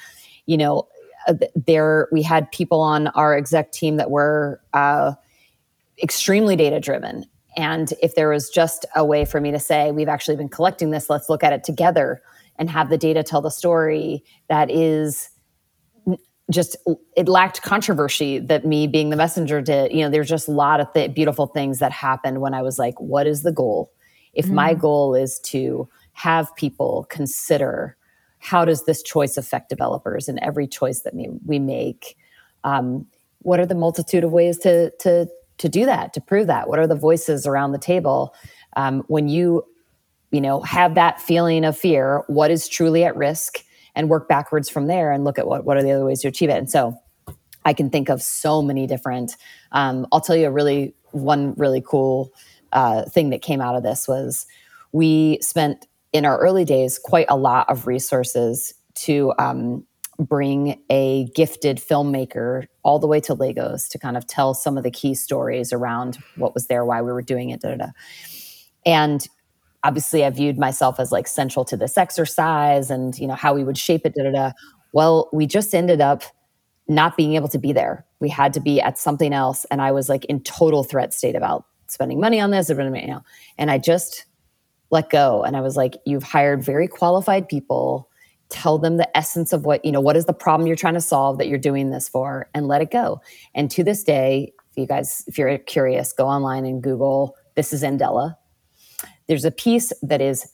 you 0.47 0.57
know, 0.57 0.89
uh, 1.27 1.35
there 1.55 2.09
we 2.13 2.23
had 2.23 2.51
people 2.53 2.81
on 2.81 3.09
our 3.09 3.37
exec 3.37 3.73
team 3.73 3.97
that 3.97 4.11
were 4.11 4.61
uh, 4.73 5.15
extremely 6.03 6.55
data 6.57 6.79
driven 6.79 7.27
and 7.57 7.93
if 8.03 8.15
there 8.15 8.29
was 8.29 8.51
just 8.51 8.85
a 8.95 9.05
way 9.05 9.25
for 9.25 9.41
me 9.41 9.51
to 9.51 9.59
say, 9.59 9.91
we've 9.91 10.09
actually 10.09 10.37
been 10.37 10.49
collecting 10.49 10.91
this, 10.91 11.09
let's 11.09 11.29
look 11.29 11.43
at 11.43 11.53
it 11.53 11.65
together 11.65 12.23
and 12.59 12.69
have 12.71 12.91
the 12.91 12.99
data 12.99 13.23
tell 13.23 13.41
the 13.41 13.51
story 13.51 14.23
that 14.49 14.71
is 14.71 15.31
just 16.51 16.77
it 17.17 17.29
lacked 17.29 17.63
controversy 17.63 18.39
that 18.39 18.65
me 18.65 18.87
being 18.87 19.11
the 19.11 19.17
messenger 19.17 19.61
did. 19.61 19.93
You 19.93 20.03
know 20.03 20.11
there's 20.11 20.29
just 20.29 20.49
a 20.49 20.53
lot 20.53 20.81
of 20.81 20.93
th- 20.93 21.15
beautiful 21.15 21.47
things 21.47 21.79
that 21.81 21.93
happened 21.93 22.41
when 22.41 22.55
i 22.55 22.63
was 22.63 22.79
like 22.79 23.01
what 23.01 23.27
is 23.27 23.43
the 23.43 23.53
goal? 23.53 23.93
If 24.33 24.47
mm. 24.47 24.53
my 24.53 24.75
goal 24.75 25.15
is 25.15 25.41
to 25.41 25.89
have 26.13 26.55
people 26.57 27.07
consider 27.11 27.97
how 28.39 28.65
does 28.65 28.85
this 28.85 29.03
choice 29.03 29.37
affect 29.37 29.69
developers 29.69 30.29
and 30.29 30.39
every 30.41 30.67
choice 30.67 31.01
that 31.01 31.15
we 31.45 31.59
make 31.59 32.17
um, 32.65 33.07
what 33.41 33.61
are 33.61 33.67
the 33.67 33.75
multitude 33.75 34.25
of 34.25 34.33
ways 34.33 34.59
to 34.59 34.91
to 34.99 35.29
to 35.59 35.69
do 35.69 35.87
that 35.87 36.13
to 36.13 36.21
prove 36.21 36.49
that? 36.49 36.69
What 36.69 36.79
are 36.79 36.87
the 36.87 36.95
voices 36.95 37.47
around 37.47 37.73
the 37.73 37.79
table? 37.79 38.35
Um, 38.77 39.05
when 39.09 39.29
you 39.29 39.65
you 40.33 40.41
know 40.41 40.61
have 40.63 40.95
that 40.95 41.21
feeling 41.21 41.65
of 41.65 41.79
fear 41.79 42.25
what 42.27 42.51
is 42.51 42.69
truly 42.69 43.05
at 43.05 43.17
risk 43.17 43.61
and 43.97 44.09
work 44.09 44.29
backwards 44.29 44.69
from 44.69 44.87
there 44.87 45.11
and 45.11 45.25
look 45.25 45.39
at 45.39 45.49
what, 45.49 45.65
what 45.65 45.77
are 45.77 45.83
the 45.83 45.91
other 45.91 46.05
ways 46.05 46.21
to 46.21 46.29
achieve 46.29 46.51
it 46.51 46.59
and 46.59 46.71
so 46.71 46.97
i 47.65 47.73
can 47.73 47.91
think 47.91 48.09
of 48.09 48.23
so 48.23 48.63
many 48.63 48.87
different 48.87 49.37
um, 49.73 50.07
i'll 50.13 50.21
tell 50.21 50.37
you 50.37 50.47
a 50.47 50.51
really 50.51 50.95
one 51.11 51.55
really 51.55 51.83
cool 51.85 52.33
uh, 52.73 53.05
thing 53.05 53.31
that 53.31 53.43
came 53.43 53.61
out 53.61 53.75
of 53.75 53.83
this 53.83 54.07
was 54.07 54.47
we 54.93 55.39
spent 55.41 55.87
in 56.13 56.25
our 56.25 56.39
early 56.39 56.65
days 56.65 56.99
quite 56.99 57.27
a 57.29 57.37
lot 57.37 57.69
of 57.69 57.87
resources 57.87 58.75
to 58.95 59.33
um, 59.39 59.85
bring 60.19 60.81
a 60.89 61.29
gifted 61.35 61.77
filmmaker 61.77 62.67
all 62.83 62.99
the 62.99 63.07
way 63.07 63.21
to 63.21 63.35
Lagos 63.35 63.89
to 63.89 63.99
kind 63.99 64.17
of 64.17 64.27
tell 64.27 64.55
some 64.55 64.79
of 64.79 64.85
the 64.85 64.91
key 64.91 65.15
stories 65.15 65.73
around 65.73 66.19
what 66.37 66.55
was 66.55 66.67
there, 66.69 66.85
why 66.85 67.03
we 67.03 67.13
were 67.13 67.23
doing 67.23 67.51
it, 67.51 67.61
da, 67.61 67.71
da, 67.71 67.77
da. 67.77 67.91
and 68.85 69.29
obviously 69.87 70.25
I 70.25 70.31
viewed 70.31 70.59
myself 70.59 70.99
as 70.99 71.13
like 71.13 71.29
central 71.29 71.65
to 71.67 71.77
this 71.77 71.97
exercise 71.97 72.91
and 72.91 73.17
you 73.19 73.27
know 73.29 73.35
how 73.35 73.55
we 73.55 73.63
would 73.63 73.79
shape 73.79 74.05
it, 74.05 74.15
da 74.15 74.25
da 74.25 74.33
da. 74.33 74.53
Well, 74.93 75.29
we 75.33 75.47
just 75.47 75.75
ended 75.75 76.01
up 76.01 76.25
not 76.89 77.17
being 77.17 77.35
able 77.35 77.49
to 77.49 77.59
be 77.59 77.73
there. 77.73 78.05
We 78.21 78.29
had 78.29 78.53
to 78.55 78.61
be 78.61 78.81
at 78.81 78.99
something 78.99 79.33
else, 79.33 79.65
and 79.71 79.81
I 79.81 79.93
was 79.93 80.09
like 80.09 80.25
in 80.25 80.41
total 80.43 80.83
threat 80.83 81.15
state 81.15 81.37
about 81.37 81.65
spending 81.87 82.19
money 82.19 82.41
on 82.41 82.51
this, 82.51 82.69
you 82.69 82.77
know, 82.77 83.23
and 83.59 83.71
I 83.71 83.79
just 83.79 84.27
let 84.91 85.09
go. 85.11 85.45
And 85.45 85.57
I 85.57 85.61
was 85.61 85.77
like, 85.77 85.95
"You've 86.05 86.25
hired 86.25 86.65
very 86.65 86.89
qualified 86.89 87.49
people." 87.49 88.09
tell 88.49 88.79
them 88.79 88.97
the 88.97 89.17
essence 89.17 89.53
of 89.53 89.65
what 89.65 89.85
you 89.85 89.91
know 89.91 90.01
what 90.01 90.17
is 90.17 90.27
the 90.27 90.33
problem 90.33 90.69
you're 90.69 90.77
trying 90.77 90.95
to 90.95 91.01
solve 91.01 91.37
that 91.37 91.49
you're 91.49 91.59
doing 91.59 91.91
this 91.91 92.09
for 92.09 92.49
and 92.55 92.69
let 92.69 92.81
it 92.81 92.93
go 92.93 93.21
and 93.57 93.73
to 93.73 93.83
this 93.83 94.05
day 94.05 94.53
if 94.71 94.77
you 94.77 94.87
guys 94.87 95.25
if 95.27 95.37
you're 95.37 95.59
curious 95.59 96.13
go 96.13 96.29
online 96.29 96.65
and 96.65 96.81
google 96.81 97.35
this 97.57 97.73
is 97.73 97.83
andela 97.83 98.37
there's 99.27 99.45
a 99.45 99.51
piece 99.51 99.93
that 100.03 100.21
is 100.21 100.51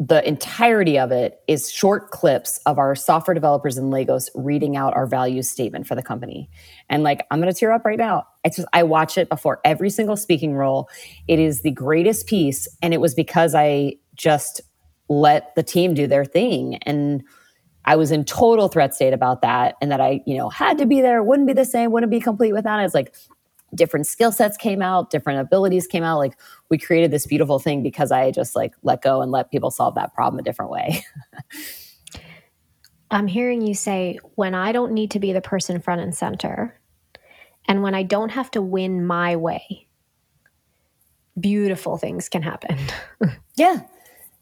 the 0.00 0.26
entirety 0.26 0.98
of 0.98 1.12
it 1.12 1.42
is 1.46 1.70
short 1.70 2.10
clips 2.10 2.58
of 2.66 2.76
our 2.76 2.94
software 2.94 3.34
developers 3.34 3.78
in 3.78 3.90
lagos 3.90 4.30
reading 4.34 4.76
out 4.76 4.94
our 4.94 5.06
value 5.06 5.42
statement 5.42 5.86
for 5.86 5.94
the 5.94 6.02
company 6.02 6.50
and 6.88 7.02
like 7.02 7.24
i'm 7.30 7.38
gonna 7.38 7.52
tear 7.52 7.70
up 7.70 7.84
right 7.84 7.98
now 7.98 8.26
it's 8.42 8.56
just 8.56 8.68
i 8.72 8.82
watch 8.82 9.16
it 9.16 9.28
before 9.28 9.60
every 9.64 9.90
single 9.90 10.16
speaking 10.16 10.54
role 10.54 10.88
it 11.28 11.38
is 11.38 11.62
the 11.62 11.70
greatest 11.70 12.26
piece 12.26 12.66
and 12.80 12.92
it 12.92 13.00
was 13.00 13.14
because 13.14 13.54
i 13.54 13.92
just 14.16 14.60
let 15.08 15.54
the 15.54 15.62
team 15.62 15.94
do 15.94 16.06
their 16.06 16.24
thing. 16.24 16.76
And 16.82 17.22
I 17.84 17.96
was 17.96 18.10
in 18.10 18.24
total 18.24 18.68
threat 18.68 18.94
state 18.94 19.12
about 19.12 19.42
that. 19.42 19.76
And 19.80 19.90
that 19.90 20.00
I, 20.00 20.22
you 20.26 20.36
know, 20.36 20.48
had 20.48 20.78
to 20.78 20.86
be 20.86 21.00
there, 21.00 21.22
wouldn't 21.22 21.46
be 21.46 21.52
the 21.52 21.64
same, 21.64 21.92
wouldn't 21.92 22.10
be 22.10 22.20
complete 22.20 22.52
without 22.52 22.80
it. 22.80 22.84
It's 22.84 22.94
like 22.94 23.14
different 23.74 24.06
skill 24.06 24.32
sets 24.32 24.56
came 24.56 24.82
out, 24.82 25.10
different 25.10 25.40
abilities 25.40 25.86
came 25.86 26.02
out. 26.02 26.18
Like 26.18 26.38
we 26.68 26.78
created 26.78 27.10
this 27.10 27.26
beautiful 27.26 27.58
thing 27.58 27.82
because 27.82 28.12
I 28.12 28.30
just 28.30 28.54
like 28.54 28.74
let 28.82 29.02
go 29.02 29.22
and 29.22 29.32
let 29.32 29.50
people 29.50 29.70
solve 29.70 29.94
that 29.94 30.14
problem 30.14 30.40
a 30.40 30.42
different 30.42 30.70
way. 30.70 31.04
I'm 33.10 33.26
hearing 33.26 33.60
you 33.60 33.74
say, 33.74 34.18
when 34.36 34.54
I 34.54 34.72
don't 34.72 34.92
need 34.92 35.10
to 35.12 35.20
be 35.20 35.32
the 35.32 35.42
person 35.42 35.80
front 35.80 36.00
and 36.00 36.14
center, 36.14 36.78
and 37.68 37.82
when 37.82 37.94
I 37.94 38.02
don't 38.02 38.30
have 38.30 38.50
to 38.52 38.62
win 38.62 39.06
my 39.06 39.36
way, 39.36 39.86
beautiful 41.38 41.98
things 41.98 42.30
can 42.30 42.42
happen. 42.42 42.78
yeah. 43.56 43.82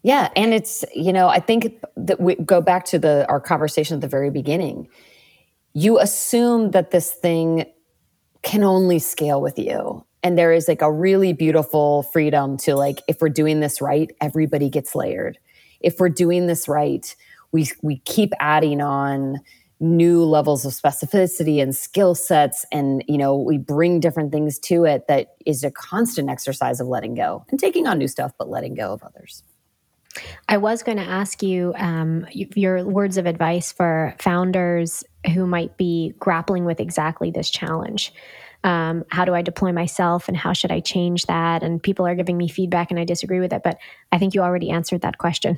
Yeah, 0.03 0.29
and 0.35 0.53
it's 0.53 0.83
you 0.95 1.13
know 1.13 1.27
I 1.27 1.39
think 1.39 1.79
that 1.95 2.19
we 2.19 2.35
go 2.35 2.59
back 2.59 2.85
to 2.85 2.97
the 2.97 3.25
our 3.29 3.39
conversation 3.39 3.95
at 3.95 4.01
the 4.01 4.07
very 4.07 4.31
beginning. 4.31 4.87
You 5.73 5.99
assume 5.99 6.71
that 6.71 6.89
this 6.89 7.11
thing 7.11 7.65
can 8.43 8.63
only 8.63 8.99
scale 8.99 9.41
with 9.41 9.57
you, 9.57 10.05
and 10.23 10.37
there 10.37 10.51
is 10.51 10.67
like 10.67 10.81
a 10.81 10.91
really 10.91 11.33
beautiful 11.33 12.03
freedom 12.03 12.57
to 12.57 12.75
like 12.75 13.01
if 13.07 13.21
we're 13.21 13.29
doing 13.29 13.59
this 13.59 13.81
right, 13.81 14.11
everybody 14.21 14.69
gets 14.69 14.95
layered. 14.95 15.37
If 15.79 15.99
we're 15.99 16.09
doing 16.09 16.47
this 16.47 16.67
right, 16.67 17.15
we 17.51 17.69
we 17.81 17.97
keep 17.99 18.33
adding 18.39 18.81
on 18.81 19.39
new 19.81 20.23
levels 20.23 20.63
of 20.63 20.71
specificity 20.73 21.61
and 21.61 21.75
skill 21.75 22.13
sets 22.13 22.65
and 22.71 23.03
you 23.07 23.17
know 23.17 23.35
we 23.35 23.57
bring 23.57 23.99
different 23.99 24.31
things 24.31 24.59
to 24.59 24.85
it 24.85 25.07
that 25.07 25.33
is 25.47 25.63
a 25.63 25.71
constant 25.71 26.29
exercise 26.29 26.79
of 26.79 26.87
letting 26.87 27.15
go 27.15 27.43
and 27.49 27.59
taking 27.59 27.87
on 27.87 27.97
new 27.97 28.07
stuff 28.07 28.31
but 28.37 28.47
letting 28.47 28.75
go 28.75 28.93
of 28.93 29.01
others 29.01 29.41
I 30.49 30.57
was 30.57 30.83
going 30.83 30.97
to 30.97 31.03
ask 31.03 31.41
you 31.41 31.73
um, 31.77 32.25
your 32.31 32.85
words 32.85 33.17
of 33.17 33.25
advice 33.25 33.71
for 33.71 34.15
founders 34.19 35.03
who 35.33 35.45
might 35.45 35.77
be 35.77 36.13
grappling 36.19 36.65
with 36.65 36.79
exactly 36.79 37.31
this 37.31 37.49
challenge. 37.49 38.13
Um, 38.63 39.05
how 39.09 39.25
do 39.25 39.33
I 39.33 39.41
deploy 39.41 39.71
myself 39.71 40.27
and 40.27 40.37
how 40.37 40.53
should 40.53 40.71
I 40.71 40.81
change 40.81 41.25
that? 41.25 41.63
And 41.63 41.81
people 41.81 42.05
are 42.05 42.13
giving 42.13 42.37
me 42.37 42.47
feedback 42.47 42.91
and 42.91 42.99
I 42.99 43.05
disagree 43.05 43.39
with 43.39 43.53
it, 43.53 43.63
but 43.63 43.79
I 44.11 44.19
think 44.19 44.35
you 44.35 44.41
already 44.41 44.69
answered 44.69 45.01
that 45.01 45.17
question. 45.17 45.57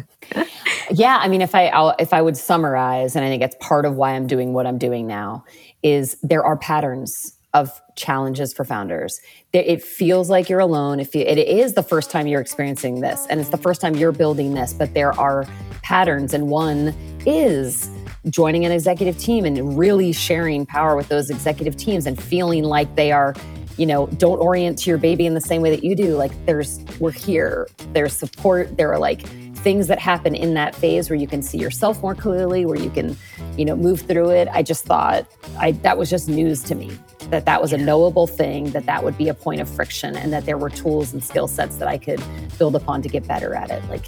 yeah, 0.90 1.18
I 1.20 1.28
mean, 1.28 1.42
if 1.42 1.54
I 1.54 1.66
I'll, 1.66 1.94
if 1.98 2.14
I 2.14 2.22
would 2.22 2.36
summarize, 2.38 3.16
and 3.16 3.24
I 3.24 3.28
think 3.28 3.42
it's 3.42 3.56
part 3.60 3.84
of 3.84 3.96
why 3.96 4.12
I'm 4.12 4.26
doing 4.26 4.54
what 4.54 4.66
I'm 4.66 4.78
doing 4.78 5.06
now, 5.06 5.44
is 5.82 6.16
there 6.22 6.42
are 6.42 6.56
patterns 6.56 7.35
of 7.56 7.80
challenges 7.96 8.52
for 8.52 8.64
founders. 8.64 9.18
It 9.54 9.82
feels 9.82 10.28
like 10.28 10.50
you're 10.50 10.60
alone. 10.60 11.00
If 11.00 11.16
it 11.16 11.38
is 11.38 11.72
the 11.72 11.82
first 11.82 12.10
time 12.10 12.26
you're 12.26 12.42
experiencing 12.42 13.00
this, 13.00 13.26
and 13.30 13.40
it's 13.40 13.48
the 13.48 13.56
first 13.56 13.80
time 13.80 13.96
you're 13.96 14.12
building 14.12 14.52
this, 14.52 14.74
but 14.74 14.92
there 14.92 15.18
are 15.18 15.46
patterns, 15.82 16.34
and 16.34 16.48
one 16.48 16.94
is 17.24 17.90
joining 18.28 18.66
an 18.66 18.72
executive 18.72 19.16
team 19.16 19.46
and 19.46 19.78
really 19.78 20.12
sharing 20.12 20.66
power 20.66 20.96
with 20.96 21.08
those 21.08 21.30
executive 21.30 21.76
teams 21.76 22.06
and 22.06 22.22
feeling 22.22 22.64
like 22.64 22.94
they 22.94 23.10
are 23.10 23.34
you 23.78 23.86
know 23.86 24.06
don't 24.18 24.38
orient 24.38 24.78
to 24.78 24.90
your 24.90 24.98
baby 24.98 25.26
in 25.26 25.34
the 25.34 25.40
same 25.40 25.62
way 25.62 25.70
that 25.70 25.84
you 25.84 25.94
do 25.94 26.16
like 26.16 26.32
there's 26.44 26.80
we're 26.98 27.12
here 27.12 27.68
there's 27.92 28.12
support 28.12 28.76
there 28.76 28.92
are 28.92 28.98
like 28.98 29.22
things 29.66 29.88
that 29.88 29.98
happen 29.98 30.34
in 30.34 30.54
that 30.54 30.76
phase 30.76 31.10
where 31.10 31.18
you 31.18 31.26
can 31.26 31.42
see 31.42 31.58
yourself 31.58 32.00
more 32.00 32.14
clearly 32.14 32.64
where 32.64 32.78
you 32.78 32.90
can 32.90 33.16
you 33.56 33.64
know 33.64 33.74
move 33.74 34.00
through 34.02 34.30
it 34.30 34.46
i 34.52 34.62
just 34.62 34.84
thought 34.84 35.26
i 35.58 35.72
that 35.72 35.98
was 35.98 36.08
just 36.08 36.28
news 36.28 36.62
to 36.62 36.76
me 36.76 36.96
that 37.30 37.44
that 37.44 37.60
was 37.60 37.72
a 37.72 37.78
knowable 37.78 38.26
thing, 38.26 38.70
that 38.70 38.86
that 38.86 39.02
would 39.02 39.16
be 39.18 39.28
a 39.28 39.34
point 39.34 39.60
of 39.60 39.68
friction, 39.68 40.16
and 40.16 40.32
that 40.32 40.44
there 40.44 40.58
were 40.58 40.70
tools 40.70 41.12
and 41.12 41.22
skill 41.22 41.48
sets 41.48 41.76
that 41.76 41.88
I 41.88 41.98
could 41.98 42.22
build 42.58 42.76
upon 42.76 43.02
to 43.02 43.08
get 43.08 43.26
better 43.26 43.54
at 43.54 43.70
it. 43.70 43.82
Like, 43.88 44.06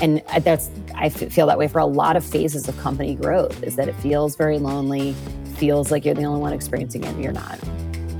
and 0.00 0.22
that's 0.40 0.70
I 0.94 1.08
feel 1.08 1.46
that 1.46 1.58
way 1.58 1.68
for 1.68 1.78
a 1.78 1.86
lot 1.86 2.16
of 2.16 2.24
phases 2.24 2.68
of 2.68 2.78
company 2.78 3.14
growth. 3.14 3.62
Is 3.62 3.76
that 3.76 3.88
it 3.88 3.96
feels 3.96 4.36
very 4.36 4.58
lonely, 4.58 5.14
feels 5.56 5.90
like 5.90 6.04
you're 6.04 6.14
the 6.14 6.24
only 6.24 6.40
one 6.40 6.52
experiencing 6.52 7.04
it, 7.04 7.08
and 7.08 7.22
you're 7.22 7.32
not. 7.32 7.58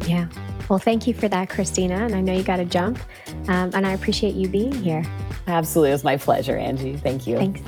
Yeah. 0.07 0.29
Well, 0.71 0.79
thank 0.79 1.09
you 1.09 1.15
for 1.15 1.27
that, 1.29 1.51
Christina. 1.51 1.97
And 1.97 2.15
I 2.15 2.21
know 2.21 2.33
you 2.33 2.45
got 2.45 2.59
to 2.59 2.65
jump, 2.65 3.01
um, 3.49 3.73
and 3.75 3.85
I 3.85 3.93
appreciate 3.93 4.37
you 4.37 4.49
being 4.49 4.73
here. 4.73 5.05
Absolutely, 5.49 5.91
it 5.91 5.95
was 5.95 6.05
my 6.05 6.17
pleasure, 6.17 6.57
Angie. 6.57 6.97
Thank 6.97 7.27
you. 7.27 7.39
Thanks. 7.39 7.61